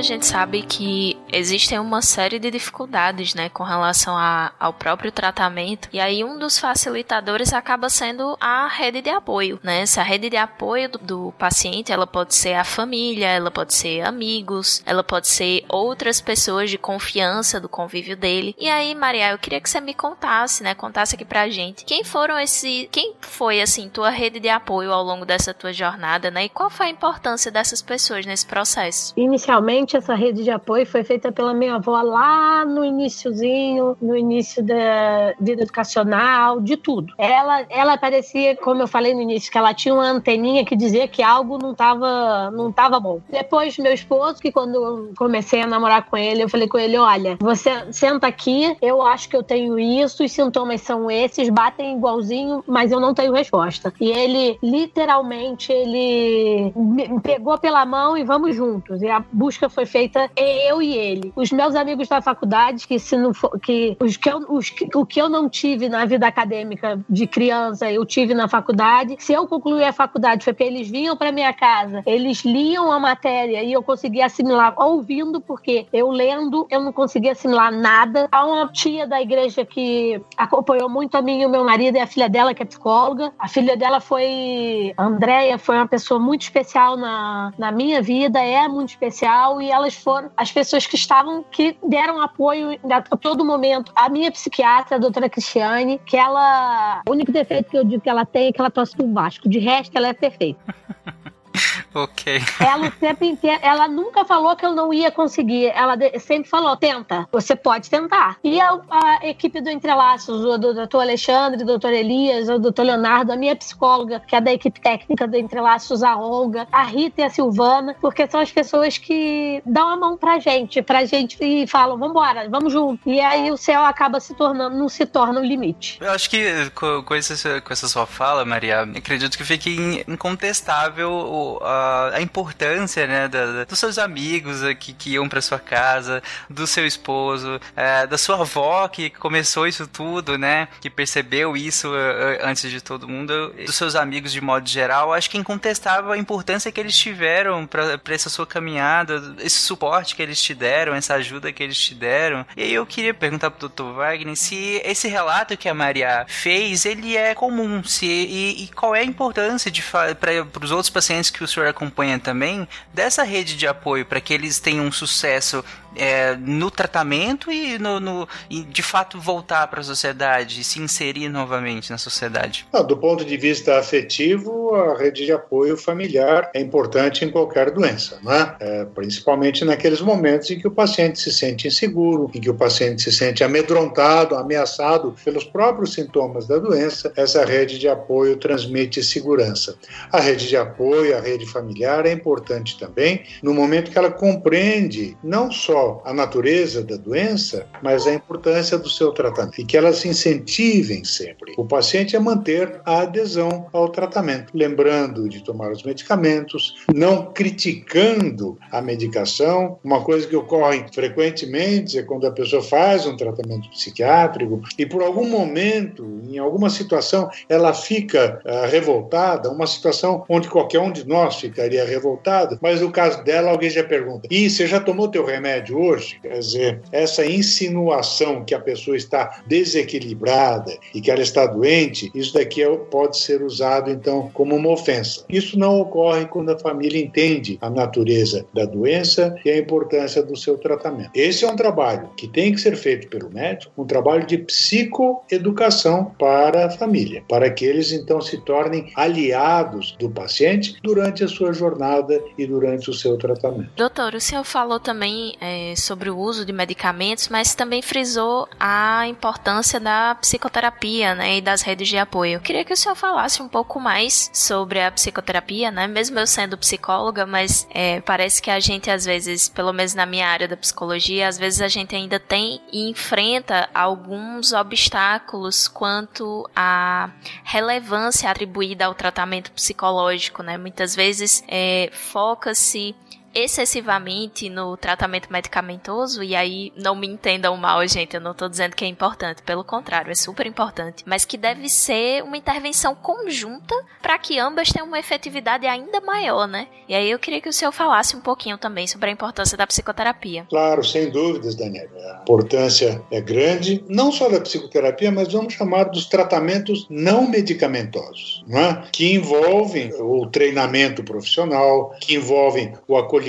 A 0.00 0.02
gente 0.02 0.26
sabe 0.26 0.62
que 0.62 1.16
existem 1.32 1.78
uma 1.78 2.02
série 2.02 2.38
de 2.38 2.50
dificuldades, 2.50 3.34
né, 3.34 3.48
com 3.48 3.62
relação 3.62 4.16
a, 4.16 4.52
ao 4.58 4.72
próprio 4.72 5.12
tratamento. 5.12 5.88
E 5.92 6.00
aí 6.00 6.24
um 6.24 6.38
dos 6.38 6.58
facilitadores 6.58 7.52
acaba 7.52 7.88
sendo 7.88 8.36
a 8.40 8.68
rede 8.68 9.02
de 9.02 9.10
apoio, 9.10 9.58
né? 9.62 9.80
Essa 9.80 10.02
rede 10.02 10.30
de 10.30 10.36
apoio 10.36 10.88
do, 10.88 10.98
do 10.98 11.34
paciente, 11.38 11.92
ela 11.92 12.06
pode 12.06 12.34
ser 12.34 12.54
a 12.54 12.64
família, 12.64 13.28
ela 13.28 13.50
pode 13.50 13.74
ser 13.74 14.02
amigos, 14.02 14.82
ela 14.86 15.02
pode 15.02 15.28
ser 15.28 15.64
outras 15.68 16.20
pessoas 16.20 16.70
de 16.70 16.78
confiança 16.78 17.60
do 17.60 17.68
convívio 17.68 18.16
dele. 18.16 18.54
E 18.58 18.68
aí, 18.68 18.94
Maria, 18.94 19.30
eu 19.30 19.38
queria 19.38 19.60
que 19.60 19.68
você 19.68 19.80
me 19.80 19.94
contasse, 19.94 20.62
né, 20.62 20.74
contasse 20.74 21.14
aqui 21.14 21.24
pra 21.24 21.48
gente, 21.48 21.84
quem 21.84 22.04
foram 22.04 22.38
esse, 22.38 22.88
quem 22.90 23.14
foi 23.20 23.60
assim 23.60 23.88
tua 23.88 24.10
rede 24.10 24.40
de 24.40 24.48
apoio 24.48 24.92
ao 24.92 25.02
longo 25.02 25.24
dessa 25.24 25.52
tua 25.52 25.72
jornada, 25.72 26.30
né? 26.30 26.44
E 26.44 26.48
qual 26.48 26.70
foi 26.70 26.86
a 26.86 26.90
importância 26.90 27.50
dessas 27.50 27.82
pessoas 27.82 28.24
nesse 28.26 28.46
processo? 28.46 29.12
Inicialmente 29.16 29.96
essa 29.96 30.14
rede 30.14 30.42
de 30.44 30.50
apoio 30.50 30.86
foi 30.86 31.04
feita 31.04 31.19
pela 31.32 31.52
minha 31.52 31.76
avó 31.76 32.00
lá 32.02 32.64
no 32.64 32.84
iníciozinho, 32.84 33.96
no 34.00 34.16
início 34.16 34.62
da 34.62 35.34
vida 35.40 35.62
educacional, 35.62 36.60
de 36.60 36.76
tudo. 36.76 37.12
Ela, 37.18 37.66
ela 37.68 37.98
parecia, 37.98 38.56
como 38.56 38.82
eu 38.82 38.88
falei 38.88 39.14
no 39.14 39.22
início, 39.22 39.50
que 39.50 39.58
ela 39.58 39.74
tinha 39.74 39.94
uma 39.94 40.08
anteninha 40.08 40.64
que 40.64 40.76
dizia 40.76 41.08
que 41.08 41.22
algo 41.22 41.58
não 41.58 41.72
estava 41.72 42.50
não 42.50 42.70
tava 42.72 43.00
bom. 43.00 43.20
Depois, 43.28 43.76
meu 43.78 43.92
esposo, 43.92 44.40
que 44.40 44.52
quando 44.52 44.74
eu 44.74 45.12
comecei 45.16 45.62
a 45.62 45.66
namorar 45.66 46.08
com 46.08 46.16
ele, 46.16 46.42
eu 46.42 46.48
falei 46.48 46.68
com 46.68 46.78
ele: 46.78 46.96
olha, 46.96 47.36
você 47.40 47.92
senta 47.92 48.26
aqui, 48.26 48.76
eu 48.80 49.02
acho 49.02 49.28
que 49.28 49.36
eu 49.36 49.42
tenho 49.42 49.78
isso, 49.78 50.24
os 50.24 50.32
sintomas 50.32 50.80
são 50.82 51.10
esses, 51.10 51.48
batem 51.48 51.96
igualzinho, 51.96 52.62
mas 52.66 52.92
eu 52.92 53.00
não 53.00 53.14
tenho 53.14 53.32
resposta. 53.32 53.92
E 54.00 54.10
ele, 54.10 54.58
literalmente, 54.62 55.72
ele 55.72 56.72
me 56.76 57.20
pegou 57.20 57.58
pela 57.58 57.84
mão 57.84 58.16
e 58.16 58.24
vamos 58.24 58.54
juntos. 58.54 59.02
E 59.02 59.08
a 59.08 59.24
busca 59.32 59.68
foi 59.68 59.86
feita 59.86 60.30
eu 60.36 60.80
e 60.80 60.96
ele. 60.96 61.09
Os 61.34 61.50
meus 61.50 61.74
amigos 61.74 62.08
da 62.08 62.20
faculdade, 62.20 62.86
que 62.86 62.98
se 62.98 63.16
não 63.16 63.32
for, 63.34 63.58
que, 63.60 63.96
os 64.00 64.16
que 64.16 64.30
eu, 64.30 64.38
os, 64.48 64.72
o 64.94 65.06
que 65.06 65.20
eu 65.20 65.28
não 65.28 65.48
tive 65.48 65.88
na 65.88 66.04
vida 66.04 66.26
acadêmica 66.26 67.00
de 67.08 67.26
criança, 67.26 67.90
eu 67.90 68.04
tive 68.04 68.34
na 68.34 68.48
faculdade. 68.48 69.16
Se 69.18 69.32
eu 69.32 69.46
concluí 69.46 69.84
a 69.84 69.92
faculdade 69.92 70.44
foi 70.44 70.52
porque 70.52 70.64
eles 70.64 70.88
vinham 70.88 71.16
para 71.16 71.32
minha 71.32 71.52
casa, 71.52 72.02
eles 72.06 72.44
liam 72.44 72.92
a 72.92 72.98
matéria 72.98 73.62
e 73.62 73.72
eu 73.72 73.82
conseguia 73.82 74.26
assimilar 74.26 74.74
ouvindo, 74.76 75.40
porque 75.40 75.86
eu 75.92 76.10
lendo 76.10 76.66
eu 76.70 76.80
não 76.80 76.92
conseguia 76.92 77.32
assimilar 77.32 77.72
nada. 77.72 78.28
Há 78.30 78.44
uma 78.44 78.68
tia 78.68 79.06
da 79.06 79.20
igreja 79.20 79.64
que 79.64 80.20
acompanhou 80.36 80.88
muito 80.88 81.16
a 81.16 81.22
mim 81.22 81.40
e 81.40 81.46
o 81.46 81.48
meu 81.48 81.64
marido 81.64 81.96
e 81.96 82.00
a 82.00 82.06
filha 82.06 82.28
dela, 82.28 82.54
que 82.54 82.62
é 82.62 82.66
psicóloga. 82.66 83.32
A 83.38 83.48
filha 83.48 83.76
dela 83.76 84.00
foi. 84.00 84.92
A 84.96 85.04
Andrea 85.04 85.58
foi 85.58 85.76
uma 85.76 85.88
pessoa 85.88 86.20
muito 86.20 86.42
especial 86.42 86.96
na, 86.96 87.52
na 87.58 87.72
minha 87.72 88.02
vida, 88.02 88.40
é 88.40 88.68
muito 88.68 88.90
especial, 88.90 89.60
e 89.60 89.70
elas 89.70 89.94
foram 89.94 90.30
as 90.36 90.50
pessoas 90.52 90.86
que 90.86 90.94
estavam, 91.00 91.44
que 91.50 91.76
deram 91.86 92.20
apoio 92.20 92.78
a 92.88 93.16
todo 93.16 93.44
momento. 93.44 93.92
A 93.94 94.08
minha 94.08 94.30
psiquiatra, 94.30 94.96
a 94.96 94.98
doutora 94.98 95.28
Cristiane, 95.28 96.00
que 96.04 96.16
ela. 96.16 97.02
O 97.08 97.12
único 97.12 97.32
defeito 97.32 97.70
que 97.70 97.78
eu 97.78 97.84
digo 97.84 98.02
que 98.02 98.08
ela 98.08 98.24
tem 98.24 98.48
é 98.48 98.52
que 98.52 98.60
ela 98.60 98.70
tosse 98.70 98.96
por 98.96 99.06
baixo. 99.06 99.40
De 99.48 99.58
resto, 99.58 99.96
ela 99.96 100.08
é 100.08 100.12
perfeita. 100.12 100.60
ok. 101.94 102.40
Ela 102.60 102.86
o 102.86 102.90
tempo 102.90 103.24
inteiro, 103.24 103.58
ela 103.62 103.88
nunca 103.88 104.24
falou 104.24 104.54
que 104.56 104.64
eu 104.64 104.74
não 104.74 104.92
ia 104.92 105.10
conseguir. 105.10 105.66
Ela 105.66 105.94
sempre 106.18 106.48
falou: 106.48 106.76
tenta, 106.76 107.26
você 107.30 107.54
pode 107.56 107.88
tentar. 107.88 108.36
E 108.42 108.60
a, 108.60 108.78
a 108.90 109.28
equipe 109.28 109.60
do 109.60 109.70
Entrelaços, 109.70 110.44
o 110.44 110.58
do 110.58 110.74
doutor 110.74 111.00
Alexandre, 111.00 111.62
o 111.62 111.66
doutor 111.66 111.92
Elias, 111.92 112.48
o 112.48 112.58
doutor 112.58 112.84
Leonardo, 112.84 113.32
a 113.32 113.36
minha 113.36 113.56
psicóloga, 113.56 114.20
que 114.20 114.34
é 114.34 114.40
da 114.40 114.52
equipe 114.52 114.80
técnica 114.80 115.26
do 115.26 115.36
Entrelaços, 115.36 116.02
a 116.02 116.16
Olga, 116.16 116.66
a 116.70 116.82
Rita 116.82 117.22
e 117.22 117.24
a 117.24 117.30
Silvana, 117.30 117.96
porque 118.00 118.26
são 118.26 118.40
as 118.40 118.50
pessoas 118.50 118.98
que 118.98 119.62
dão 119.64 119.88
a 119.88 119.96
mão 119.96 120.16
pra 120.16 120.38
gente, 120.38 120.82
pra 120.82 121.04
gente 121.04 121.36
e 121.40 121.66
falam: 121.66 121.98
vambora, 121.98 122.48
vamos 122.48 122.72
junto. 122.72 123.08
E 123.08 123.20
aí 123.20 123.50
o 123.50 123.56
céu 123.56 123.84
acaba 123.84 124.20
se 124.20 124.34
tornando, 124.34 124.76
não 124.76 124.88
se 124.88 125.06
torna 125.06 125.40
o 125.40 125.42
um 125.42 125.46
limite. 125.46 125.98
Eu 126.00 126.10
acho 126.12 126.28
que 126.28 126.70
com, 126.70 127.02
com, 127.02 127.14
esse, 127.14 127.60
com 127.60 127.72
essa 127.72 127.88
sua 127.88 128.06
fala, 128.06 128.44
Maria, 128.44 128.82
acredito 128.82 129.36
que 129.36 129.44
fique 129.44 130.04
incontestável 130.06 131.58
a 131.62 131.79
a 132.12 132.20
importância, 132.20 133.06
né, 133.06 133.28
da, 133.28 133.46
da, 133.46 133.64
dos 133.64 133.78
seus 133.78 133.98
amigos 133.98 134.60
que, 134.78 134.92
que 134.92 135.10
iam 135.10 135.28
para 135.28 135.40
sua 135.40 135.58
casa, 135.58 136.22
do 136.48 136.66
seu 136.66 136.86
esposo, 136.86 137.60
é, 137.76 138.06
da 138.06 138.18
sua 138.18 138.40
avó 138.40 138.88
que 138.88 139.10
começou 139.10 139.66
isso 139.66 139.86
tudo, 139.86 140.36
né, 140.38 140.68
que 140.80 140.90
percebeu 140.90 141.56
isso 141.56 141.88
uh, 141.88 142.44
antes 142.44 142.70
de 142.70 142.80
todo 142.80 143.08
mundo, 143.08 143.54
dos 143.64 143.74
seus 143.74 143.94
amigos 143.94 144.32
de 144.32 144.40
modo 144.40 144.68
geral, 144.68 145.12
acho 145.12 145.30
que 145.30 145.36
é 145.36 145.40
incontestável 145.40 146.12
a 146.12 146.18
importância 146.18 146.70
que 146.70 146.80
eles 146.80 146.96
tiveram 146.96 147.66
para 147.66 148.00
essa 148.08 148.28
sua 148.28 148.46
caminhada, 148.46 149.34
esse 149.38 149.58
suporte 149.58 150.14
que 150.14 150.22
eles 150.22 150.40
te 150.40 150.54
deram, 150.54 150.94
essa 150.94 151.14
ajuda 151.14 151.52
que 151.52 151.62
eles 151.62 151.78
te 151.78 151.94
deram. 151.94 152.44
E 152.56 152.62
aí 152.62 152.74
eu 152.74 152.86
queria 152.86 153.14
perguntar 153.14 153.50
pro 153.50 153.68
Dr. 153.68 153.94
Wagner 153.94 154.36
se 154.36 154.80
esse 154.84 155.08
relato 155.08 155.56
que 155.56 155.68
a 155.68 155.74
Maria 155.74 156.24
fez, 156.28 156.84
ele 156.84 157.16
é 157.16 157.34
comum, 157.34 157.82
se 157.84 158.06
e, 158.06 158.64
e 158.64 158.68
qual 158.68 158.94
é 158.94 159.00
a 159.00 159.04
importância 159.04 159.70
de 159.70 159.82
para 159.82 160.64
os 160.64 160.70
outros 160.70 160.90
pacientes 160.90 161.30
que 161.30 161.42
o 161.42 161.48
senhor 161.48 161.66
acompanha 161.70 162.18
também, 162.18 162.68
dessa 162.92 163.22
rede 163.22 163.56
de 163.56 163.66
apoio 163.66 164.04
para 164.04 164.20
que 164.20 164.34
eles 164.34 164.58
tenham 164.58 164.86
um 164.86 164.92
sucesso 164.92 165.64
é, 165.96 166.36
no 166.36 166.70
tratamento 166.70 167.50
e, 167.50 167.78
no, 167.78 168.00
no 168.00 168.28
e 168.48 168.62
de 168.62 168.82
fato 168.82 169.18
voltar 169.18 169.66
para 169.68 169.80
a 169.80 169.84
sociedade 169.84 170.62
se 170.64 170.80
inserir 170.80 171.28
novamente 171.28 171.90
na 171.90 171.98
sociedade? 171.98 172.66
Não, 172.72 172.84
do 172.84 172.96
ponto 172.96 173.24
de 173.24 173.36
vista 173.36 173.78
afetivo, 173.78 174.74
a 174.74 174.96
rede 174.96 175.24
de 175.24 175.32
apoio 175.32 175.76
familiar 175.76 176.50
é 176.54 176.60
importante 176.60 177.24
em 177.24 177.30
qualquer 177.30 177.70
doença, 177.70 178.18
né? 178.22 178.56
É, 178.60 178.84
principalmente 178.84 179.64
naqueles 179.64 180.00
momentos 180.00 180.50
em 180.50 180.58
que 180.58 180.66
o 180.66 180.70
paciente 180.70 181.18
se 181.18 181.32
sente 181.32 181.66
inseguro, 181.66 182.30
em 182.34 182.40
que 182.40 182.50
o 182.50 182.54
paciente 182.54 183.02
se 183.02 183.12
sente 183.12 183.42
amedrontado, 183.42 184.36
ameaçado 184.36 185.14
pelos 185.24 185.44
próprios 185.44 185.94
sintomas 185.94 186.46
da 186.46 186.58
doença. 186.58 187.12
Essa 187.16 187.44
rede 187.44 187.78
de 187.78 187.88
apoio 187.88 188.36
transmite 188.36 189.02
segurança. 189.02 189.76
A 190.12 190.20
rede 190.20 190.48
de 190.48 190.56
apoio, 190.56 191.16
a 191.16 191.20
rede 191.20 191.46
familiar 191.46 192.06
é 192.06 192.12
importante 192.12 192.78
também 192.78 193.24
no 193.42 193.54
momento 193.54 193.90
que 193.90 193.98
ela 193.98 194.10
compreende 194.10 195.16
não 195.22 195.50
só 195.50 195.79
a 196.04 196.12
natureza 196.12 196.82
da 196.82 196.96
doença, 196.96 197.66
mas 197.82 198.06
a 198.06 198.14
importância 198.14 198.78
do 198.78 198.88
seu 198.88 199.12
tratamento 199.12 199.60
e 199.60 199.64
que 199.64 199.76
elas 199.76 200.04
incentivem 200.04 201.04
sempre 201.04 201.54
o 201.56 201.64
paciente 201.64 202.16
a 202.16 202.20
manter 202.20 202.80
a 202.84 203.00
adesão 203.00 203.66
ao 203.72 203.88
tratamento, 203.88 204.52
lembrando 204.54 205.28
de 205.28 205.42
tomar 205.42 205.70
os 205.70 205.82
medicamentos, 205.82 206.74
não 206.94 207.32
criticando 207.32 208.58
a 208.70 208.80
medicação. 208.80 209.78
Uma 209.82 210.02
coisa 210.02 210.26
que 210.26 210.36
ocorre 210.36 210.84
frequentemente 210.92 211.98
é 211.98 212.02
quando 212.02 212.26
a 212.26 212.32
pessoa 212.32 212.62
faz 212.62 213.06
um 213.06 213.16
tratamento 213.16 213.70
psiquiátrico 213.70 214.60
e 214.78 214.86
por 214.86 215.02
algum 215.02 215.28
momento, 215.28 216.20
em 216.28 216.38
alguma 216.38 216.70
situação, 216.70 217.28
ela 217.48 217.72
fica 217.72 218.40
uh, 218.44 218.70
revoltada, 218.70 219.50
uma 219.50 219.66
situação 219.66 220.24
onde 220.28 220.48
qualquer 220.48 220.80
um 220.80 220.92
de 220.92 221.06
nós 221.06 221.36
ficaria 221.36 221.84
revoltado, 221.84 222.58
mas 222.60 222.80
no 222.80 222.90
caso 222.90 223.22
dela 223.24 223.50
alguém 223.50 223.70
já 223.70 223.84
pergunta: 223.84 224.28
"E 224.30 224.48
você 224.48 224.66
já 224.66 224.80
tomou 224.80 225.08
teu 225.08 225.24
remédio?" 225.24 225.69
Hoje, 225.72 226.18
quer 226.20 226.38
dizer, 226.38 226.80
essa 226.92 227.24
insinuação 227.24 228.44
que 228.44 228.54
a 228.54 228.60
pessoa 228.60 228.96
está 228.96 229.42
desequilibrada 229.46 230.76
e 230.94 231.00
que 231.00 231.10
ela 231.10 231.22
está 231.22 231.46
doente, 231.46 232.10
isso 232.14 232.34
daqui 232.34 232.62
é, 232.62 232.76
pode 232.90 233.18
ser 233.18 233.42
usado 233.42 233.90
então 233.90 234.30
como 234.32 234.56
uma 234.56 234.70
ofensa. 234.70 235.24
Isso 235.28 235.58
não 235.58 235.80
ocorre 235.80 236.26
quando 236.26 236.50
a 236.50 236.58
família 236.58 237.00
entende 237.00 237.58
a 237.60 237.70
natureza 237.70 238.46
da 238.52 238.64
doença 238.64 239.34
e 239.44 239.50
a 239.50 239.58
importância 239.58 240.22
do 240.22 240.36
seu 240.36 240.58
tratamento. 240.58 241.10
Esse 241.14 241.44
é 241.44 241.50
um 241.50 241.56
trabalho 241.56 242.10
que 242.16 242.28
tem 242.28 242.52
que 242.52 242.60
ser 242.60 242.76
feito 242.76 243.08
pelo 243.08 243.30
médico, 243.30 243.72
um 243.76 243.86
trabalho 243.86 244.26
de 244.26 244.38
psicoeducação 244.38 246.12
para 246.18 246.66
a 246.66 246.70
família, 246.70 247.22
para 247.28 247.50
que 247.50 247.64
eles 247.64 247.92
então 247.92 248.20
se 248.20 248.38
tornem 248.38 248.90
aliados 248.94 249.96
do 249.98 250.10
paciente 250.10 250.76
durante 250.82 251.24
a 251.24 251.28
sua 251.28 251.52
jornada 251.52 252.22
e 252.36 252.46
durante 252.46 252.90
o 252.90 252.94
seu 252.94 253.16
tratamento. 253.16 253.70
Doutor, 253.76 254.14
o 254.14 254.20
senhor 254.20 254.44
falou 254.44 254.80
também 254.80 255.34
é 255.40 255.59
sobre 255.76 256.10
o 256.10 256.18
uso 256.18 256.44
de 256.44 256.52
medicamentos, 256.52 257.28
mas 257.28 257.54
também 257.54 257.82
frisou 257.82 258.48
a 258.58 259.06
importância 259.06 259.80
da 259.80 260.14
psicoterapia 260.16 261.14
né, 261.14 261.38
e 261.38 261.40
das 261.40 261.62
redes 261.62 261.88
de 261.88 261.98
apoio. 261.98 262.34
Eu 262.34 262.40
queria 262.40 262.64
que 262.64 262.72
o 262.72 262.76
senhor 262.76 262.94
falasse 262.94 263.42
um 263.42 263.48
pouco 263.48 263.80
mais 263.80 264.30
sobre 264.32 264.80
a 264.80 264.90
psicoterapia, 264.90 265.70
né? 265.70 265.86
Mesmo 265.86 266.18
eu 266.18 266.26
sendo 266.26 266.58
psicóloga, 266.58 267.26
mas 267.26 267.66
é, 267.70 268.00
parece 268.00 268.40
que 268.40 268.50
a 268.50 268.60
gente 268.60 268.90
às 268.90 269.04
vezes, 269.04 269.48
pelo 269.48 269.72
menos 269.72 269.94
na 269.94 270.06
minha 270.06 270.28
área 270.28 270.48
da 270.48 270.56
psicologia, 270.56 271.28
às 271.28 271.38
vezes 271.38 271.60
a 271.60 271.68
gente 271.68 271.94
ainda 271.94 272.18
tem 272.18 272.60
e 272.72 272.88
enfrenta 272.88 273.68
alguns 273.74 274.52
obstáculos 274.52 275.68
quanto 275.68 276.48
à 276.54 277.10
relevância 277.44 278.30
atribuída 278.30 278.86
ao 278.86 278.94
tratamento 278.94 279.52
psicológico, 279.52 280.42
né? 280.42 280.56
Muitas 280.56 280.94
vezes 280.94 281.42
é, 281.48 281.90
foca-se 281.92 282.94
excessivamente 283.34 284.48
no 284.48 284.76
tratamento 284.76 285.32
medicamentoso, 285.32 286.22
e 286.22 286.34
aí 286.34 286.72
não 286.76 286.94
me 286.94 287.06
entendam 287.06 287.56
mal, 287.56 287.86
gente, 287.86 288.14
eu 288.14 288.20
não 288.20 288.34
tô 288.34 288.48
dizendo 288.48 288.74
que 288.74 288.84
é 288.84 288.88
importante, 288.88 289.42
pelo 289.42 289.64
contrário, 289.64 290.10
é 290.10 290.14
super 290.14 290.46
importante, 290.46 291.04
mas 291.06 291.24
que 291.24 291.36
deve 291.36 291.68
ser 291.68 292.22
uma 292.22 292.36
intervenção 292.36 292.94
conjunta 292.94 293.74
para 294.02 294.18
que 294.18 294.38
ambas 294.38 294.70
tenham 294.70 294.86
uma 294.86 294.98
efetividade 294.98 295.66
ainda 295.66 296.00
maior, 296.00 296.46
né? 296.46 296.66
E 296.88 296.94
aí 296.94 297.10
eu 297.10 297.18
queria 297.18 297.40
que 297.40 297.48
o 297.48 297.52
senhor 297.52 297.72
falasse 297.72 298.16
um 298.16 298.20
pouquinho 298.20 298.58
também 298.58 298.86
sobre 298.86 299.10
a 299.10 299.12
importância 299.12 299.56
da 299.56 299.66
psicoterapia. 299.66 300.46
Claro, 300.48 300.82
sem 300.84 301.10
dúvidas, 301.10 301.54
Daniela. 301.54 301.90
A 302.18 302.22
importância 302.22 303.02
é 303.10 303.20
grande, 303.20 303.84
não 303.88 304.10
só 304.10 304.28
da 304.28 304.40
psicoterapia, 304.40 305.10
mas 305.10 305.32
vamos 305.32 305.54
chamar 305.54 305.84
dos 305.84 306.06
tratamentos 306.06 306.86
não 306.90 307.28
medicamentosos, 307.28 308.44
não 308.46 308.58
é? 308.58 308.82
que 308.92 309.14
envolvem 309.14 309.92
o 310.00 310.26
treinamento 310.26 311.02
profissional, 311.04 311.94
que 312.00 312.14
envolvem 312.14 312.74
o 312.88 312.96
acolhimento, 312.96 313.19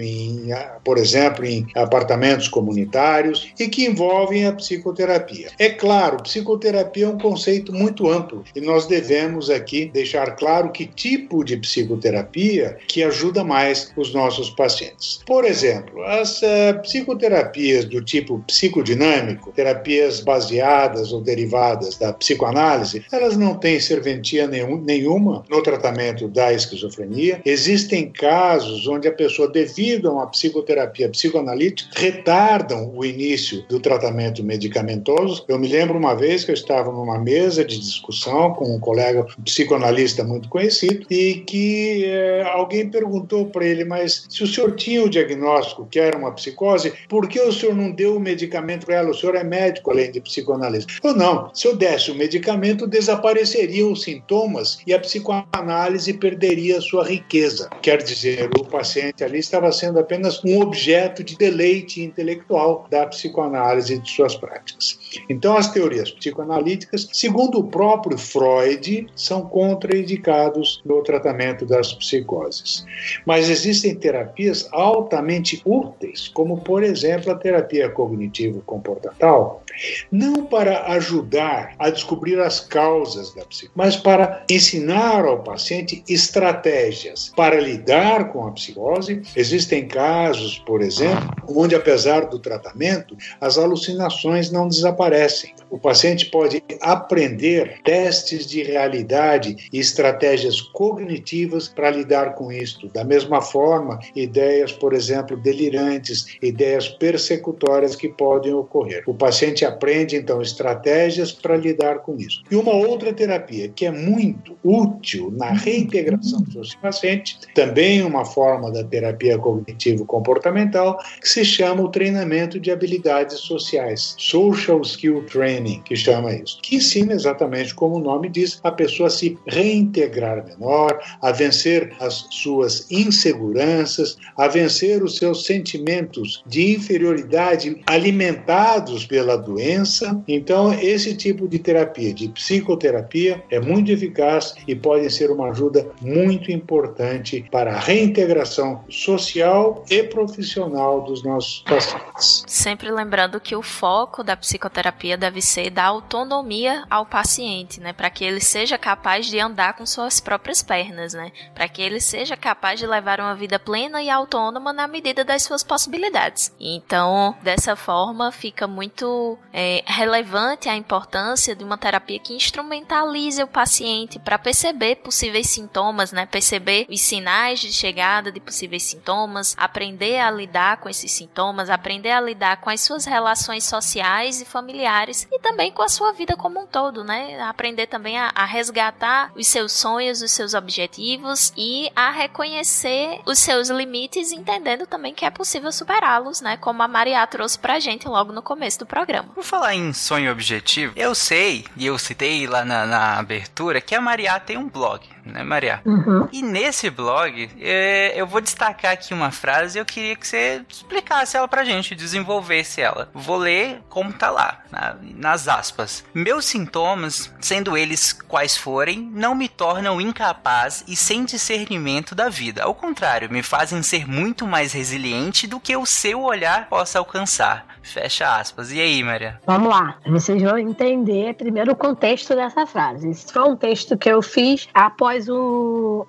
em, 0.00 0.48
por 0.84 0.98
exemplo, 0.98 1.44
em 1.44 1.66
apartamentos 1.74 2.48
comunitários 2.48 3.52
e 3.58 3.68
que 3.68 3.86
envolvem 3.86 4.46
a 4.46 4.52
psicoterapia. 4.52 5.48
É 5.58 5.70
claro, 5.70 6.22
psicoterapia 6.22 7.06
é 7.06 7.08
um 7.08 7.18
conceito 7.18 7.72
muito 7.72 8.08
amplo 8.08 8.44
e 8.54 8.60
nós 8.60 8.86
devemos 8.86 9.50
aqui 9.50 9.90
deixar 9.92 10.36
claro 10.36 10.70
que 10.70 10.86
tipo 10.86 11.44
de 11.44 11.56
psicoterapia 11.56 12.76
que 12.86 13.02
ajuda 13.02 13.44
mais 13.44 13.92
os 13.96 14.12
nossos 14.12 14.50
pacientes. 14.50 15.20
Por 15.26 15.44
exemplo, 15.44 16.02
as 16.04 16.40
uh, 16.42 16.80
psicoterapias 16.82 17.84
do 17.84 18.02
tipo 18.02 18.42
psicodinâmico, 18.46 19.52
terapias 19.52 20.20
baseadas 20.20 21.12
ou 21.12 21.20
derivadas 21.20 21.96
da 21.96 22.12
psicoanálise, 22.12 23.04
elas 23.12 23.36
não 23.36 23.54
têm 23.54 23.80
serventia 23.80 24.46
nenhum, 24.46 24.80
nenhuma 24.80 25.44
no 25.48 25.62
tratamento 25.62 26.28
da 26.28 26.52
esquizofrenia. 26.52 27.40
Existem 27.44 28.10
casos 28.10 28.86
onde 28.86 29.08
a 29.08 29.12
pessoa, 29.20 29.46
devido 29.46 30.08
a 30.08 30.12
uma 30.12 30.26
psicoterapia 30.26 31.06
psicoanalítica, 31.10 31.90
retardam 31.94 32.90
o 32.94 33.04
início 33.04 33.62
do 33.68 33.78
tratamento 33.78 34.42
medicamentoso. 34.42 35.44
Eu 35.46 35.58
me 35.58 35.68
lembro 35.68 35.98
uma 35.98 36.14
vez 36.14 36.42
que 36.42 36.50
eu 36.50 36.54
estava 36.54 36.90
numa 36.90 37.18
mesa 37.18 37.62
de 37.62 37.78
discussão 37.78 38.54
com 38.54 38.74
um 38.74 38.80
colega 38.80 39.26
um 39.38 39.42
psicoanalista 39.42 40.24
muito 40.24 40.48
conhecido 40.48 41.06
e 41.10 41.34
que 41.46 42.04
eh, 42.06 42.44
alguém 42.50 42.88
perguntou 42.88 43.44
para 43.44 43.66
ele, 43.66 43.84
mas 43.84 44.24
se 44.30 44.42
o 44.42 44.46
senhor 44.46 44.74
tinha 44.74 45.04
o 45.04 45.10
diagnóstico 45.10 45.86
que 45.90 46.00
era 46.00 46.16
uma 46.16 46.32
psicose, 46.32 46.94
por 47.06 47.28
que 47.28 47.38
o 47.40 47.52
senhor 47.52 47.74
não 47.74 47.90
deu 47.90 48.16
o 48.16 48.20
medicamento 48.20 48.86
para 48.86 48.96
ela? 48.96 49.10
O 49.10 49.14
senhor 49.14 49.34
é 49.34 49.44
médico 49.44 49.90
além 49.90 50.10
de 50.10 50.20
psicoanalista. 50.22 50.90
Ou 51.02 51.14
não, 51.14 51.50
se 51.52 51.68
eu 51.68 51.76
desse 51.76 52.10
o 52.10 52.14
medicamento, 52.14 52.86
desapareceriam 52.86 53.92
os 53.92 54.02
sintomas 54.02 54.78
e 54.86 54.94
a 54.94 54.98
psicoanálise 54.98 56.14
perderia 56.14 56.80
sua 56.80 57.04
riqueza. 57.04 57.68
Quer 57.82 58.02
dizer, 58.02 58.48
o 58.58 58.64
paciente 58.64 59.09
ali 59.24 59.38
estava 59.38 59.72
sendo 59.72 59.98
apenas 59.98 60.44
um 60.44 60.60
objeto 60.60 61.24
de 61.24 61.36
deleite 61.36 62.02
intelectual 62.02 62.86
da 62.88 63.06
psicoanálise 63.06 63.98
de 63.98 64.08
suas 64.08 64.36
práticas. 64.36 64.99
Então, 65.28 65.56
as 65.56 65.70
teorias 65.70 66.10
psicoanalíticas, 66.10 67.08
segundo 67.12 67.58
o 67.58 67.64
próprio 67.64 68.18
Freud, 68.18 69.06
são 69.14 69.42
contraindicados 69.42 70.80
no 70.84 71.02
tratamento 71.02 71.64
das 71.64 71.92
psicoses. 71.92 72.84
Mas 73.24 73.48
existem 73.48 73.94
terapias 73.94 74.68
altamente 74.72 75.60
úteis, 75.64 76.28
como, 76.28 76.58
por 76.58 76.82
exemplo, 76.82 77.32
a 77.32 77.34
terapia 77.34 77.88
cognitivo-comportamental, 77.88 79.62
não 80.10 80.44
para 80.46 80.86
ajudar 80.92 81.74
a 81.78 81.90
descobrir 81.90 82.38
as 82.40 82.60
causas 82.60 83.34
da 83.34 83.44
psicose, 83.44 83.72
mas 83.74 83.96
para 83.96 84.44
ensinar 84.50 85.24
ao 85.24 85.42
paciente 85.42 86.02
estratégias 86.08 87.32
para 87.36 87.60
lidar 87.60 88.32
com 88.32 88.46
a 88.46 88.52
psicose. 88.52 89.22
Existem 89.34 89.86
casos, 89.86 90.58
por 90.58 90.82
exemplo, 90.82 91.30
onde, 91.48 91.74
apesar 91.74 92.26
do 92.26 92.38
tratamento, 92.38 93.16
as 93.40 93.58
alucinações 93.58 94.50
não 94.50 94.68
desaparecem 94.68 94.99
aparecem. 95.00 95.59
O 95.70 95.78
paciente 95.78 96.26
pode 96.26 96.62
aprender 96.80 97.80
testes 97.84 98.44
de 98.46 98.62
realidade 98.62 99.56
e 99.72 99.78
estratégias 99.78 100.60
cognitivas 100.60 101.68
para 101.68 101.90
lidar 101.90 102.34
com 102.34 102.50
isto. 102.50 102.88
Da 102.88 103.04
mesma 103.04 103.40
forma, 103.40 104.00
ideias, 104.16 104.72
por 104.72 104.92
exemplo, 104.92 105.36
delirantes, 105.36 106.36
ideias 106.42 106.88
persecutórias 106.88 107.94
que 107.94 108.08
podem 108.08 108.52
ocorrer. 108.52 109.04
O 109.06 109.14
paciente 109.14 109.64
aprende, 109.64 110.16
então, 110.16 110.42
estratégias 110.42 111.30
para 111.30 111.56
lidar 111.56 112.00
com 112.00 112.16
isso. 112.16 112.42
E 112.50 112.56
uma 112.56 112.72
outra 112.72 113.12
terapia 113.12 113.68
que 113.68 113.86
é 113.86 113.90
muito 113.92 114.56
útil 114.64 115.30
na 115.36 115.52
reintegração 115.52 116.42
do 116.42 116.64
seu 116.64 116.80
paciente, 116.80 117.38
também 117.54 118.02
uma 118.02 118.24
forma 118.24 118.72
da 118.72 118.82
terapia 118.82 119.38
cognitivo-comportamental, 119.38 120.98
que 121.20 121.28
se 121.28 121.44
chama 121.44 121.82
o 121.82 121.88
treinamento 121.88 122.58
de 122.58 122.70
habilidades 122.70 123.38
sociais, 123.38 124.14
Social 124.18 124.80
Skill 124.82 125.24
Training, 125.26 125.59
que 125.84 125.96
chama 125.96 126.32
isso, 126.32 126.58
que 126.62 126.76
ensina 126.76 127.12
exatamente 127.12 127.74
como 127.74 127.96
o 127.96 128.00
nome 128.00 128.28
diz, 128.28 128.60
a 128.62 128.70
pessoa 128.70 129.08
a 129.08 129.10
se 129.10 129.38
reintegrar 129.46 130.44
menor, 130.44 131.00
a 131.20 131.32
vencer 131.32 131.94
as 132.00 132.26
suas 132.30 132.90
inseguranças, 132.90 134.16
a 134.36 134.48
vencer 134.48 135.02
os 135.02 135.16
seus 135.16 135.44
sentimentos 135.44 136.42
de 136.46 136.74
inferioridade 136.74 137.80
alimentados 137.86 139.06
pela 139.06 139.36
doença. 139.36 140.22
Então, 140.26 140.72
esse 140.72 141.14
tipo 141.14 141.48
de 141.48 141.58
terapia, 141.58 142.12
de 142.12 142.28
psicoterapia, 142.28 143.42
é 143.50 143.60
muito 143.60 143.90
eficaz 143.90 144.54
e 144.66 144.74
pode 144.74 145.10
ser 145.10 145.30
uma 145.30 145.50
ajuda 145.50 145.90
muito 146.00 146.50
importante 146.50 147.44
para 147.50 147.74
a 147.74 147.78
reintegração 147.78 148.84
social 148.88 149.84
e 149.90 150.02
profissional 150.02 151.02
dos 151.02 151.22
nossos 151.24 151.60
pacientes. 151.60 152.44
Sempre 152.46 152.90
lembrando 152.90 153.40
que 153.40 153.56
o 153.56 153.62
foco 153.62 154.22
da 154.22 154.36
psicoterapia 154.36 155.16
deve 155.16 155.40
ser 155.50 155.70
dar 155.70 155.86
autonomia 155.86 156.84
ao 156.88 157.04
paciente, 157.04 157.80
né, 157.80 157.92
para 157.92 158.08
que 158.08 158.24
ele 158.24 158.40
seja 158.40 158.78
capaz 158.78 159.26
de 159.26 159.38
andar 159.38 159.74
com 159.74 159.84
suas 159.84 160.20
próprias 160.20 160.62
pernas, 160.62 161.12
né, 161.12 161.32
para 161.54 161.68
que 161.68 161.82
ele 161.82 162.00
seja 162.00 162.36
capaz 162.36 162.78
de 162.78 162.86
levar 162.86 163.20
uma 163.20 163.34
vida 163.34 163.58
plena 163.58 164.02
e 164.02 164.08
autônoma 164.08 164.72
na 164.72 164.86
medida 164.86 165.24
das 165.24 165.42
suas 165.42 165.62
possibilidades. 165.62 166.54
Então, 166.60 167.36
dessa 167.42 167.74
forma, 167.74 168.30
fica 168.30 168.66
muito 168.66 169.36
é, 169.52 169.82
relevante 169.86 170.68
a 170.68 170.76
importância 170.76 171.54
de 171.56 171.64
uma 171.64 171.76
terapia 171.76 172.18
que 172.18 172.34
instrumentalize 172.34 173.42
o 173.42 173.48
paciente 173.48 174.18
para 174.18 174.38
perceber 174.38 174.96
possíveis 174.96 175.50
sintomas, 175.50 176.12
né, 176.12 176.26
perceber 176.26 176.86
os 176.88 177.00
sinais 177.00 177.58
de 177.58 177.72
chegada 177.72 178.30
de 178.30 178.38
possíveis 178.38 178.84
sintomas, 178.84 179.56
aprender 179.58 180.20
a 180.20 180.30
lidar 180.30 180.76
com 180.76 180.88
esses 180.88 181.10
sintomas, 181.10 181.68
aprender 181.68 182.10
a 182.10 182.20
lidar 182.20 182.58
com 182.58 182.70
as 182.70 182.80
suas 182.80 183.04
relações 183.04 183.64
sociais 183.64 184.40
e 184.40 184.44
familiares 184.44 185.26
e 185.30 185.39
também 185.40 185.72
com 185.72 185.82
a 185.82 185.88
sua 185.88 186.12
vida 186.12 186.36
como 186.36 186.60
um 186.60 186.66
todo, 186.66 187.02
né? 187.02 187.40
Aprender 187.42 187.86
também 187.86 188.18
a, 188.18 188.30
a 188.34 188.44
resgatar 188.44 189.32
os 189.34 189.46
seus 189.48 189.72
sonhos, 189.72 190.22
os 190.22 190.32
seus 190.32 190.54
objetivos 190.54 191.52
e 191.56 191.90
a 191.94 192.10
reconhecer 192.10 193.20
os 193.26 193.38
seus 193.38 193.68
limites, 193.68 194.32
entendendo 194.32 194.86
também 194.86 195.14
que 195.14 195.24
é 195.24 195.30
possível 195.30 195.72
superá-los, 195.72 196.40
né? 196.40 196.56
Como 196.56 196.82
a 196.82 196.88
Maria 196.88 197.26
trouxe 197.26 197.58
pra 197.58 197.80
gente 197.80 198.08
logo 198.08 198.32
no 198.32 198.42
começo 198.42 198.78
do 198.78 198.86
programa. 198.86 199.28
Por 199.34 199.44
falar 199.44 199.74
em 199.74 199.92
sonho 199.92 200.30
objetivo, 200.30 200.92
eu 200.96 201.14
sei, 201.14 201.64
e 201.76 201.86
eu 201.86 201.98
citei 201.98 202.46
lá 202.46 202.64
na, 202.64 202.86
na 202.86 203.18
abertura, 203.18 203.80
que 203.80 203.94
a 203.94 204.00
Maria 204.00 204.38
tem 204.38 204.56
um 204.56 204.68
blog 204.68 205.00
né, 205.24 205.42
Maria? 205.42 205.80
Uhum. 205.84 206.28
E 206.32 206.42
nesse 206.42 206.90
blog, 206.90 207.50
é, 207.60 208.12
eu 208.16 208.26
vou 208.26 208.40
destacar 208.40 208.92
aqui 208.92 209.12
uma 209.14 209.30
frase 209.30 209.78
e 209.78 209.80
eu 209.80 209.84
queria 209.84 210.16
que 210.16 210.26
você 210.26 210.62
explicasse 210.68 211.36
ela 211.36 211.48
pra 211.48 211.64
gente, 211.64 211.94
desenvolvesse 211.94 212.80
ela. 212.80 213.08
Vou 213.14 213.36
ler 213.36 213.82
como 213.88 214.12
tá 214.12 214.30
lá, 214.30 214.62
na, 214.70 214.96
nas 215.16 215.48
aspas. 215.48 216.04
Meus 216.14 216.44
sintomas, 216.46 217.32
sendo 217.40 217.76
eles 217.76 218.12
quais 218.12 218.56
forem, 218.56 219.10
não 219.12 219.34
me 219.34 219.48
tornam 219.48 220.00
incapaz 220.00 220.84
e 220.86 220.96
sem 220.96 221.24
discernimento 221.24 222.14
da 222.14 222.28
vida. 222.28 222.64
Ao 222.64 222.74
contrário, 222.74 223.30
me 223.30 223.42
fazem 223.42 223.82
ser 223.82 224.06
muito 224.08 224.46
mais 224.46 224.72
resiliente 224.72 225.46
do 225.46 225.60
que 225.60 225.76
o 225.76 225.86
seu 225.86 226.22
olhar 226.22 226.68
possa 226.68 226.98
alcançar. 226.98 227.69
Fecha 227.82 228.36
aspas. 228.36 228.72
E 228.72 228.80
aí, 228.80 229.02
Maria? 229.02 229.40
Vamos 229.46 229.68
lá. 229.68 229.96
Vocês 230.06 230.42
vão 230.42 230.58
entender 230.58 231.34
primeiro 231.34 231.72
o 231.72 231.76
contexto 231.76 232.34
dessa 232.34 232.66
frase. 232.66 233.10
Esse 233.10 233.32
foi 233.32 233.42
um 233.42 233.56
texto 233.56 233.96
que 233.96 234.08
eu 234.08 234.22
fiz 234.22 234.68
após 234.74 235.28
o, 235.28 236.06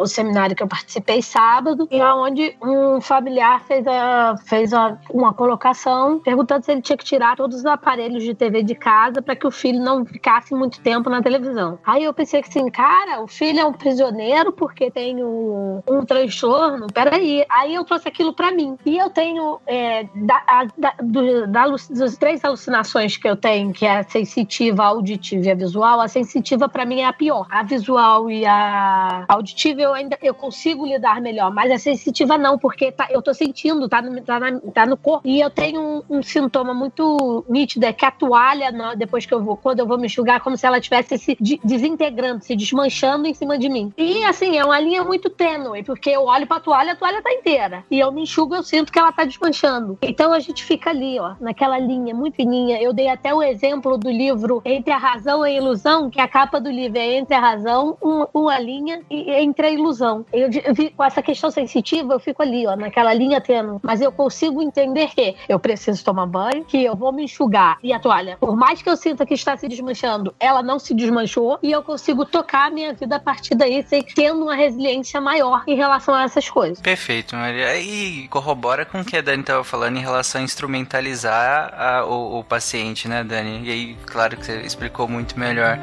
o 0.00 0.06
seminário 0.06 0.56
que 0.56 0.62
eu 0.62 0.68
participei 0.68 1.22
sábado, 1.22 1.88
e 1.90 2.00
onde 2.00 2.56
um 2.62 3.00
familiar 3.00 3.62
fez, 3.64 3.86
a, 3.86 4.36
fez 4.46 4.72
a, 4.72 4.98
uma 5.10 5.32
colocação 5.32 6.20
perguntando 6.20 6.64
se 6.64 6.72
ele 6.72 6.82
tinha 6.82 6.96
que 6.96 7.04
tirar 7.04 7.36
todos 7.36 7.58
os 7.58 7.66
aparelhos 7.66 8.22
de 8.22 8.34
TV 8.34 8.62
de 8.62 8.74
casa 8.74 9.20
para 9.20 9.36
que 9.36 9.46
o 9.46 9.50
filho 9.50 9.80
não 9.80 10.04
ficasse 10.04 10.54
muito 10.54 10.80
tempo 10.80 11.10
na 11.10 11.22
televisão. 11.22 11.78
Aí 11.84 12.04
eu 12.04 12.14
pensei 12.14 12.42
que 12.42 12.48
assim, 12.48 12.70
cara, 12.70 13.20
o 13.22 13.26
filho 13.26 13.60
é 13.60 13.64
um 13.64 13.72
prisioneiro 13.72 14.52
porque 14.52 14.90
tem 14.90 15.22
um, 15.22 15.82
um 15.88 16.04
transtorno. 16.04 16.86
Peraí. 16.92 17.44
Aí 17.48 17.74
eu 17.74 17.84
trouxe 17.84 18.08
aquilo 18.08 18.32
para 18.32 18.50
mim. 18.50 18.78
E 18.84 18.98
eu 18.98 19.10
tenho. 19.10 19.60
É, 19.66 20.06
da, 20.14 20.43
a, 20.46 20.66
da, 20.76 20.94
do, 21.02 21.46
da, 21.46 21.66
das 21.68 22.16
três 22.16 22.44
alucinações 22.44 23.16
que 23.16 23.28
eu 23.28 23.36
tenho, 23.36 23.72
que 23.72 23.86
é 23.86 23.98
a 23.98 24.02
sensitiva, 24.02 24.82
a 24.82 24.86
auditiva 24.86 25.46
e 25.46 25.50
a 25.50 25.54
visual, 25.54 26.00
a 26.00 26.08
sensitiva 26.08 26.68
para 26.68 26.84
mim 26.84 27.00
é 27.00 27.06
a 27.06 27.12
pior. 27.12 27.46
A 27.50 27.62
visual 27.62 28.30
e 28.30 28.44
a 28.44 29.24
auditiva 29.28 29.80
eu 29.80 29.94
ainda 29.94 30.18
eu 30.22 30.34
consigo 30.34 30.86
lidar 30.86 31.20
melhor, 31.20 31.52
mas 31.52 31.70
a 31.70 31.78
sensitiva 31.78 32.38
não, 32.38 32.58
porque 32.58 32.92
tá, 32.92 33.08
eu 33.10 33.22
tô 33.22 33.32
sentindo, 33.34 33.88
tá 33.88 34.00
no, 34.00 34.20
tá, 34.22 34.40
na, 34.40 34.60
tá 34.72 34.86
no 34.86 34.96
corpo. 34.96 35.26
E 35.26 35.40
eu 35.40 35.50
tenho 35.50 35.80
um, 35.80 36.18
um, 36.18 36.22
sintoma 36.22 36.74
muito 36.74 37.44
nítido, 37.48 37.86
é 37.86 37.92
que 37.92 38.04
a 38.04 38.10
toalha, 38.10 38.72
depois 38.96 39.26
que 39.26 39.34
eu 39.34 39.42
vou, 39.42 39.56
quando 39.56 39.80
eu 39.80 39.86
vou 39.86 39.98
me 39.98 40.06
enxugar, 40.06 40.36
é 40.36 40.40
como 40.40 40.56
se 40.56 40.66
ela 40.66 40.78
estivesse 40.78 41.18
se 41.18 41.36
desintegrando, 41.62 42.44
se 42.44 42.56
desmanchando 42.56 43.26
em 43.26 43.34
cima 43.34 43.58
de 43.58 43.68
mim. 43.68 43.92
E 43.96 44.24
assim, 44.24 44.58
é 44.58 44.64
uma 44.64 44.80
linha 44.80 45.04
muito 45.04 45.30
tênue, 45.30 45.82
porque 45.82 46.10
eu 46.10 46.24
olho 46.24 46.46
pra 46.46 46.60
toalha, 46.60 46.92
a 46.92 46.96
toalha 46.96 47.22
tá 47.22 47.32
inteira. 47.32 47.84
E 47.90 47.98
eu 48.00 48.10
me 48.12 48.22
enxugo, 48.22 48.54
eu 48.54 48.62
sinto 48.62 48.92
que 48.92 48.98
ela 48.98 49.12
tá 49.12 49.24
desmanchando. 49.24 49.98
Então 50.02 50.33
a 50.34 50.40
gente 50.40 50.64
fica 50.64 50.90
ali, 50.90 51.18
ó, 51.18 51.34
naquela 51.40 51.78
linha 51.78 52.14
muito 52.14 52.36
fininha. 52.36 52.80
Eu 52.80 52.92
dei 52.92 53.08
até 53.08 53.32
o 53.32 53.42
exemplo 53.42 53.96
do 53.96 54.10
livro 54.10 54.60
Entre 54.64 54.92
a 54.92 54.98
Razão 54.98 55.46
e 55.46 55.50
a 55.50 55.52
Ilusão, 55.52 56.10
que 56.10 56.20
a 56.20 56.28
capa 56.28 56.60
do 56.60 56.70
livro 56.70 56.98
é 56.98 57.14
Entre 57.14 57.34
a 57.34 57.40
Razão, 57.40 57.96
uma, 58.00 58.28
uma 58.32 58.58
linha, 58.58 59.02
e 59.10 59.30
entre 59.30 59.66
a 59.66 59.70
ilusão. 59.70 60.24
Eu, 60.32 60.48
eu 60.64 60.74
vi, 60.74 60.90
com 60.90 61.04
essa 61.04 61.22
questão 61.22 61.50
sensitiva, 61.50 62.14
eu 62.14 62.20
fico 62.20 62.42
ali, 62.42 62.66
ó, 62.66 62.76
naquela 62.76 63.12
linha 63.14 63.40
tênue. 63.40 63.78
Mas 63.82 64.00
eu 64.00 64.10
consigo 64.12 64.62
entender 64.62 65.08
que 65.14 65.36
eu 65.48 65.58
preciso 65.58 66.04
tomar 66.04 66.26
banho, 66.26 66.64
que 66.64 66.82
eu 66.82 66.96
vou 66.96 67.12
me 67.12 67.24
enxugar. 67.24 67.78
E 67.82 67.92
a 67.92 67.98
toalha, 67.98 68.36
por 68.38 68.56
mais 68.56 68.82
que 68.82 68.88
eu 68.88 68.96
sinta 68.96 69.24
que 69.24 69.34
está 69.34 69.56
se 69.56 69.68
desmanchando, 69.68 70.34
ela 70.38 70.62
não 70.62 70.78
se 70.78 70.94
desmanchou. 70.94 71.58
E 71.62 71.70
eu 71.70 71.82
consigo 71.82 72.24
tocar 72.24 72.68
a 72.68 72.70
minha 72.70 72.92
vida 72.92 73.16
a 73.16 73.20
partir 73.20 73.54
daí, 73.54 73.84
tendo 74.14 74.42
uma 74.42 74.54
resiliência 74.54 75.20
maior 75.20 75.62
em 75.66 75.76
relação 75.76 76.14
a 76.14 76.22
essas 76.22 76.48
coisas. 76.48 76.80
Perfeito, 76.80 77.36
Maria. 77.36 77.78
E 77.78 78.28
corrobora 78.28 78.84
com 78.84 79.00
o 79.00 79.04
que 79.04 79.16
a 79.16 79.22
Dani 79.22 79.42
estava 79.42 79.62
falando 79.64 79.96
em 79.96 80.00
relação 80.00 80.23
a 80.38 80.40
instrumentalizar 80.40 81.74
a, 81.76 82.04
o, 82.04 82.40
o 82.40 82.44
paciente, 82.44 83.08
né, 83.08 83.22
Dani? 83.22 83.62
E 83.64 83.70
aí, 83.70 83.98
claro 84.06 84.36
que 84.36 84.44
você 84.44 84.60
explicou 84.60 85.08
muito 85.08 85.38
melhor. 85.38 85.78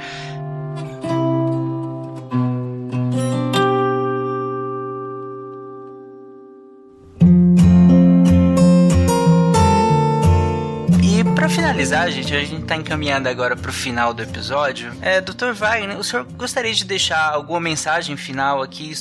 Finalizar, 11.71 12.11
gente, 12.11 12.35
a 12.35 12.43
gente 12.43 12.65
tá 12.65 12.75
encaminhando 12.75 13.29
agora 13.29 13.55
pro 13.55 13.71
final 13.71 14.13
do 14.13 14.21
episódio. 14.21 14.91
É, 15.01 15.21
Dr. 15.21 15.53
Wagner, 15.53 15.97
o 15.97 16.03
senhor 16.03 16.25
gostaria 16.33 16.73
de 16.73 16.83
deixar 16.83 17.31
alguma 17.31 17.61
mensagem 17.61 18.17
final 18.17 18.61
aqui, 18.61 18.91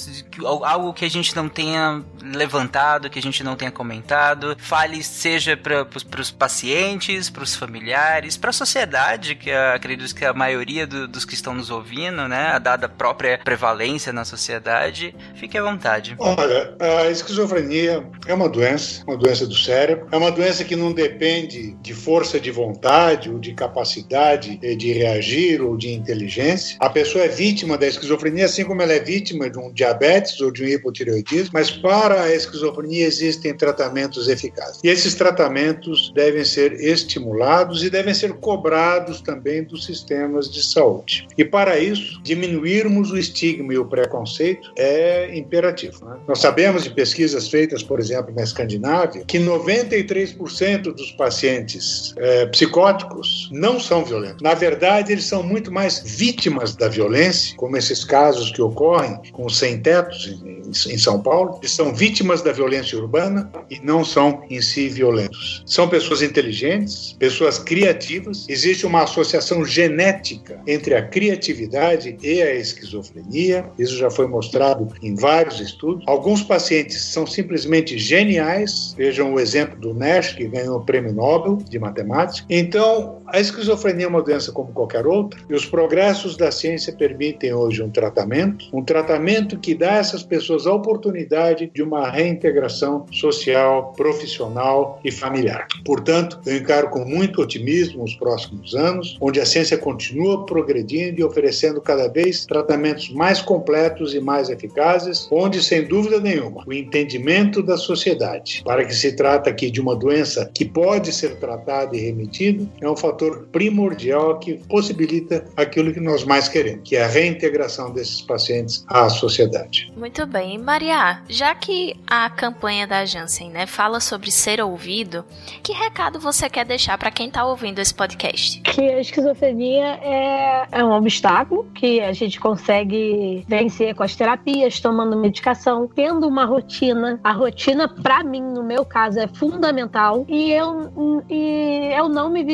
algo 0.45 0.93
que 0.93 1.05
a 1.05 1.11
gente 1.11 1.35
não 1.35 1.49
tenha 1.49 2.01
levantado, 2.23 3.11
que 3.11 3.19
a 3.19 3.23
gente 3.23 3.43
não 3.43 3.57
tenha 3.57 3.73
comentado? 3.73 4.57
Fale, 4.61 5.03
seja 5.03 5.57
para 5.57 5.85
os 6.21 6.31
pacientes, 6.31 7.29
para 7.29 7.43
os 7.43 7.57
familiares, 7.57 8.37
para 8.37 8.51
a 8.51 8.53
sociedade, 8.53 9.35
que 9.35 9.51
acredito 9.51 10.15
que 10.15 10.25
a 10.25 10.33
maioria 10.33 10.87
do, 10.87 11.09
dos 11.09 11.25
que 11.25 11.35
estão 11.35 11.55
nos 11.55 11.71
ouvindo, 11.71 12.29
né, 12.29 12.59
dada 12.61 12.87
a 12.87 12.89
própria 12.89 13.39
prevalência 13.39 14.13
na 14.13 14.25
sociedade. 14.25 15.15
Fique 15.35 15.59
à 15.59 15.63
vontade. 15.63 16.15
Olha, 16.19 16.77
a 16.79 17.11
esquizofrenia 17.11 18.07
é 18.27 18.35
uma 18.35 18.49
doença, 18.49 19.03
uma 19.09 19.17
doença 19.17 19.45
do 19.45 19.55
cérebro, 19.55 20.07
é 20.13 20.17
uma 20.17 20.31
doença 20.31 20.65
que 20.65 20.77
não 20.77 20.93
depende 20.93 21.73
de 21.81 21.95
força 21.95 22.39
de 22.39 22.51
vontade 22.61 23.31
ou 23.31 23.39
de 23.39 23.55
capacidade 23.55 24.59
eh, 24.63 24.75
de 24.75 24.93
reagir 24.93 25.63
ou 25.63 25.77
de 25.77 25.91
inteligência. 25.91 26.77
A 26.79 26.91
pessoa 26.91 27.25
é 27.25 27.29
vítima 27.29 27.79
da 27.79 27.87
esquizofrenia, 27.87 28.45
assim 28.45 28.65
como 28.65 28.83
ela 28.83 28.93
é 28.93 29.01
vítima 29.01 29.49
de 29.49 29.59
um 29.59 29.73
diabetes 29.73 30.41
ou 30.41 30.51
de 30.51 30.63
um 30.63 30.69
hipotireoidismo, 30.69 31.51
mas 31.55 31.71
para 31.71 32.23
a 32.23 32.35
esquizofrenia 32.35 33.07
existem 33.07 33.55
tratamentos 33.55 34.29
eficazes. 34.29 34.81
E 34.85 34.89
esses 34.89 35.15
tratamentos 35.15 36.13
devem 36.15 36.45
ser 36.45 36.73
estimulados 36.75 37.83
e 37.83 37.89
devem 37.91 38.13
ser 38.13 38.35
cobrados 38.35 39.21
também 39.21 39.65
dos 39.65 39.87
sistemas 39.87 40.51
de 40.51 40.63
saúde. 40.63 41.27
E 41.39 41.45
para 41.45 41.79
isso, 41.79 42.21
diminuirmos 42.23 43.11
o 43.11 43.17
estigma 43.17 43.73
e 43.73 43.79
o 43.79 43.87
preconceito 43.87 44.73
é 44.77 45.37
imperativo. 45.37 46.05
Né? 46.05 46.17
Nós 46.29 46.41
sabemos 46.41 46.85
de 46.85 46.91
pesquisas 46.91 47.49
feitas, 47.49 47.83
por 47.83 47.99
exemplo, 47.99 48.35
na 48.35 48.43
Escandinávia, 48.43 49.25
que 49.27 49.39
93% 49.39 50.93
dos 50.93 51.13
pacientes 51.13 52.15
é, 52.17 52.47
psicóticos 52.51 53.49
não 53.53 53.81
são 53.81 54.05
violentos. 54.05 54.43
Na 54.43 54.55
verdade, 54.55 55.13
eles 55.13 55.25
são 55.25 55.43
muito 55.43 55.73
mais 55.73 56.03
vítimas 56.05 56.75
da 56.75 56.89
violência, 56.89 57.57
como 57.57 57.77
esses 57.77 58.05
casos 58.05 58.51
que 58.51 58.61
ocorrem 58.63 59.21
com 59.33 59.47
os 59.47 59.59
sem-tetos 59.59 60.41
em, 60.87 60.99
São 60.99 61.21
Paulo. 61.21 61.59
Eles 61.61 61.73
são 61.73 61.95
vítimas 61.95 62.43
da 62.43 62.53
violência 62.53 62.99
urbana 62.99 63.51
e 63.71 63.81
não 63.81 64.05
são 64.05 64.43
em 64.51 64.61
si 64.61 64.89
violentos. 64.89 65.63
São 65.67 65.89
pessoas 65.89 66.23
inteligentes, 66.23 67.17
pessoas 67.19 67.59
criativas. 67.59 68.47
Existe 68.49 68.87
uma 68.87 69.03
associação 69.03 69.65
genética 69.65 70.61
entre 70.67 70.95
a 70.95 71.03
criatividade 71.03 72.17
e 72.23 72.43
a 72.43 72.55
esquizofrenia. 72.55 73.67
Isso 73.79 73.97
já 73.97 74.11
foi 74.11 74.27
mostrado 74.27 74.89
em 75.03 75.15
vários 75.15 75.61
estudos. 75.61 76.05
Alguns 76.07 76.43
pacientes 76.43 77.03
são 77.03 77.27
simplesmente 77.27 77.99
geniais. 77.99 78.95
Vejam 78.97 79.35
o 79.35 79.41
exemplo 79.41 79.79
do 79.79 79.95
Nash, 79.95 80.35
que 80.35 80.47
ganhou 80.47 80.79
o 80.79 80.85
prêmio 80.85 81.13
Nobel 81.13 81.57
de 81.57 81.79
matemática 81.79 82.40
então, 82.49 83.20
a 83.33 83.41
esquizofrenia 83.41 84.07
é 84.07 84.09
uma 84.09 84.23
doença 84.23 84.53
como 84.53 84.73
qualquer 84.73 85.07
outra, 85.07 85.41
e 85.49 85.55
os 85.55 85.65
progressos 85.67 86.37
da 86.37 86.51
ciência 86.51 86.93
permitem 86.93 87.53
hoje 87.53 87.83
um 87.83 87.91
tratamento, 87.91 88.67
um 88.73 88.83
tratamento 88.83 89.59
que 89.59 89.75
dá 89.75 89.93
a 89.93 89.99
essas 89.99 90.23
pessoas 90.23 90.67
a 90.67 90.73
oportunidade 90.73 91.71
de 91.73 91.83
uma 91.83 92.09
reintegração 92.11 93.07
social, 93.13 93.93
profissional 93.97 95.01
e 95.05 95.11
familiar. 95.11 95.67
Portanto, 95.85 96.41
eu 96.47 96.57
encaro 96.57 96.91
com 96.91 97.05
muito 97.05 97.41
otimismo 97.41 98.05
os 98.05 98.15
próximos 98.15 98.75
anos, 98.75 99.17
onde 99.21 99.41
a 99.41 99.47
ciência 99.47 99.79
continua 99.79 100.45
progredindo 100.47 101.21
e 101.21 101.25
oferecendo 101.25 101.81
cada 101.81 102.09
vez 102.09 102.47
tratamentos 102.47 103.11
mais 103.11 103.41
completos 103.41 104.15
e 104.15 104.21
mais 104.21 104.49
eficazes, 104.49 105.29
onde, 105.31 105.63
sem 105.63 105.85
dúvida 105.85 106.21
nenhuma, 106.21 106.65
o 106.67 106.73
entendimento 106.73 107.63
da 107.63 107.77
sociedade 107.77 108.63
para 108.65 108.85
que 108.85 108.95
se 108.95 109.13
trata 109.13 109.51
aqui 109.51 109.71
de 109.71 109.81
uma 109.81 109.95
doença 109.95 110.51
que 110.55 110.65
pode 110.65 111.13
ser 111.13 111.37
tratada 111.37 111.97
e 111.97 112.01
remitido 112.01 112.69
é 112.81 112.89
um 112.89 112.97
fator 112.97 113.20
primordial 113.53 114.39
que 114.39 114.55
possibilita 114.69 115.45
aquilo 115.57 115.93
que 115.93 116.01
nós 116.01 116.25
mais 116.25 116.49
queremos, 116.49 116.89
que 116.89 116.97
é 116.97 117.05
a 117.05 117.07
reintegração 117.07 117.93
desses 117.93 118.23
pacientes 118.23 118.85
à 118.89 119.09
sociedade. 119.09 119.93
Muito 119.97 120.27
bem. 120.27 120.59
Maria, 120.59 121.23
já 121.29 121.55
que 121.55 121.95
a 122.07 122.29
campanha 122.31 122.87
da 122.87 123.05
Janssen 123.05 123.51
né, 123.51 123.67
fala 123.67 124.01
sobre 124.01 124.31
ser 124.31 124.61
ouvido, 124.61 125.25
que 125.63 125.73
recado 125.73 126.19
você 126.19 126.49
quer 126.49 126.65
deixar 126.65 126.97
para 126.99 127.11
quem 127.11 127.29
está 127.29 127.45
ouvindo 127.45 127.79
esse 127.79 127.95
podcast? 127.95 128.61
Que 128.63 128.81
a 128.81 129.01
esquizofrenia 129.01 129.99
é, 130.03 130.67
é 130.73 130.85
um 130.85 130.93
obstáculo 130.93 131.67
que 131.75 132.01
a 132.01 132.13
gente 132.13 132.39
consegue 132.39 133.45
vencer 133.49 133.95
com 133.95 134.03
as 134.03 134.15
terapias, 134.15 134.81
tomando 134.81 135.17
medicação, 135.17 135.89
tendo 135.95 136.27
uma 136.27 136.45
rotina. 136.45 137.21
A 137.23 137.33
rotina, 137.33 137.89
para 137.89 138.23
mim, 138.23 138.43
no 138.43 138.63
meu 138.63 138.85
caso, 138.85 139.19
é 139.19 139.27
fundamental 139.29 140.25
e 140.29 140.53
eu, 140.53 141.23
e 141.29 141.91
eu 141.97 142.09
não 142.09 142.31
me 142.31 142.45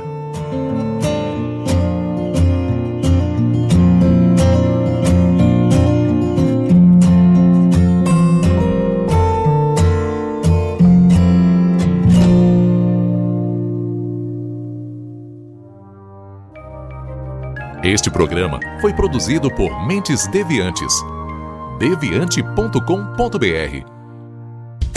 Este 17.89 18.11
programa 18.11 18.59
foi 18.81 18.93
produzido 18.93 19.49
por 19.49 19.83
Mentes 19.87 20.27
Deviantes. 20.27 20.93
deviante.com.br. 21.79 22.79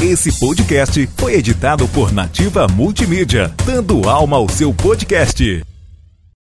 Esse 0.02 0.38
podcast 0.38 1.08
foi 1.16 1.36
editado 1.36 1.88
por 1.88 2.12
Nativa 2.12 2.66
Multimídia, 2.68 3.50
dando 3.64 4.06
alma 4.06 4.36
ao 4.36 4.46
seu 4.46 4.74
podcast. 4.74 5.71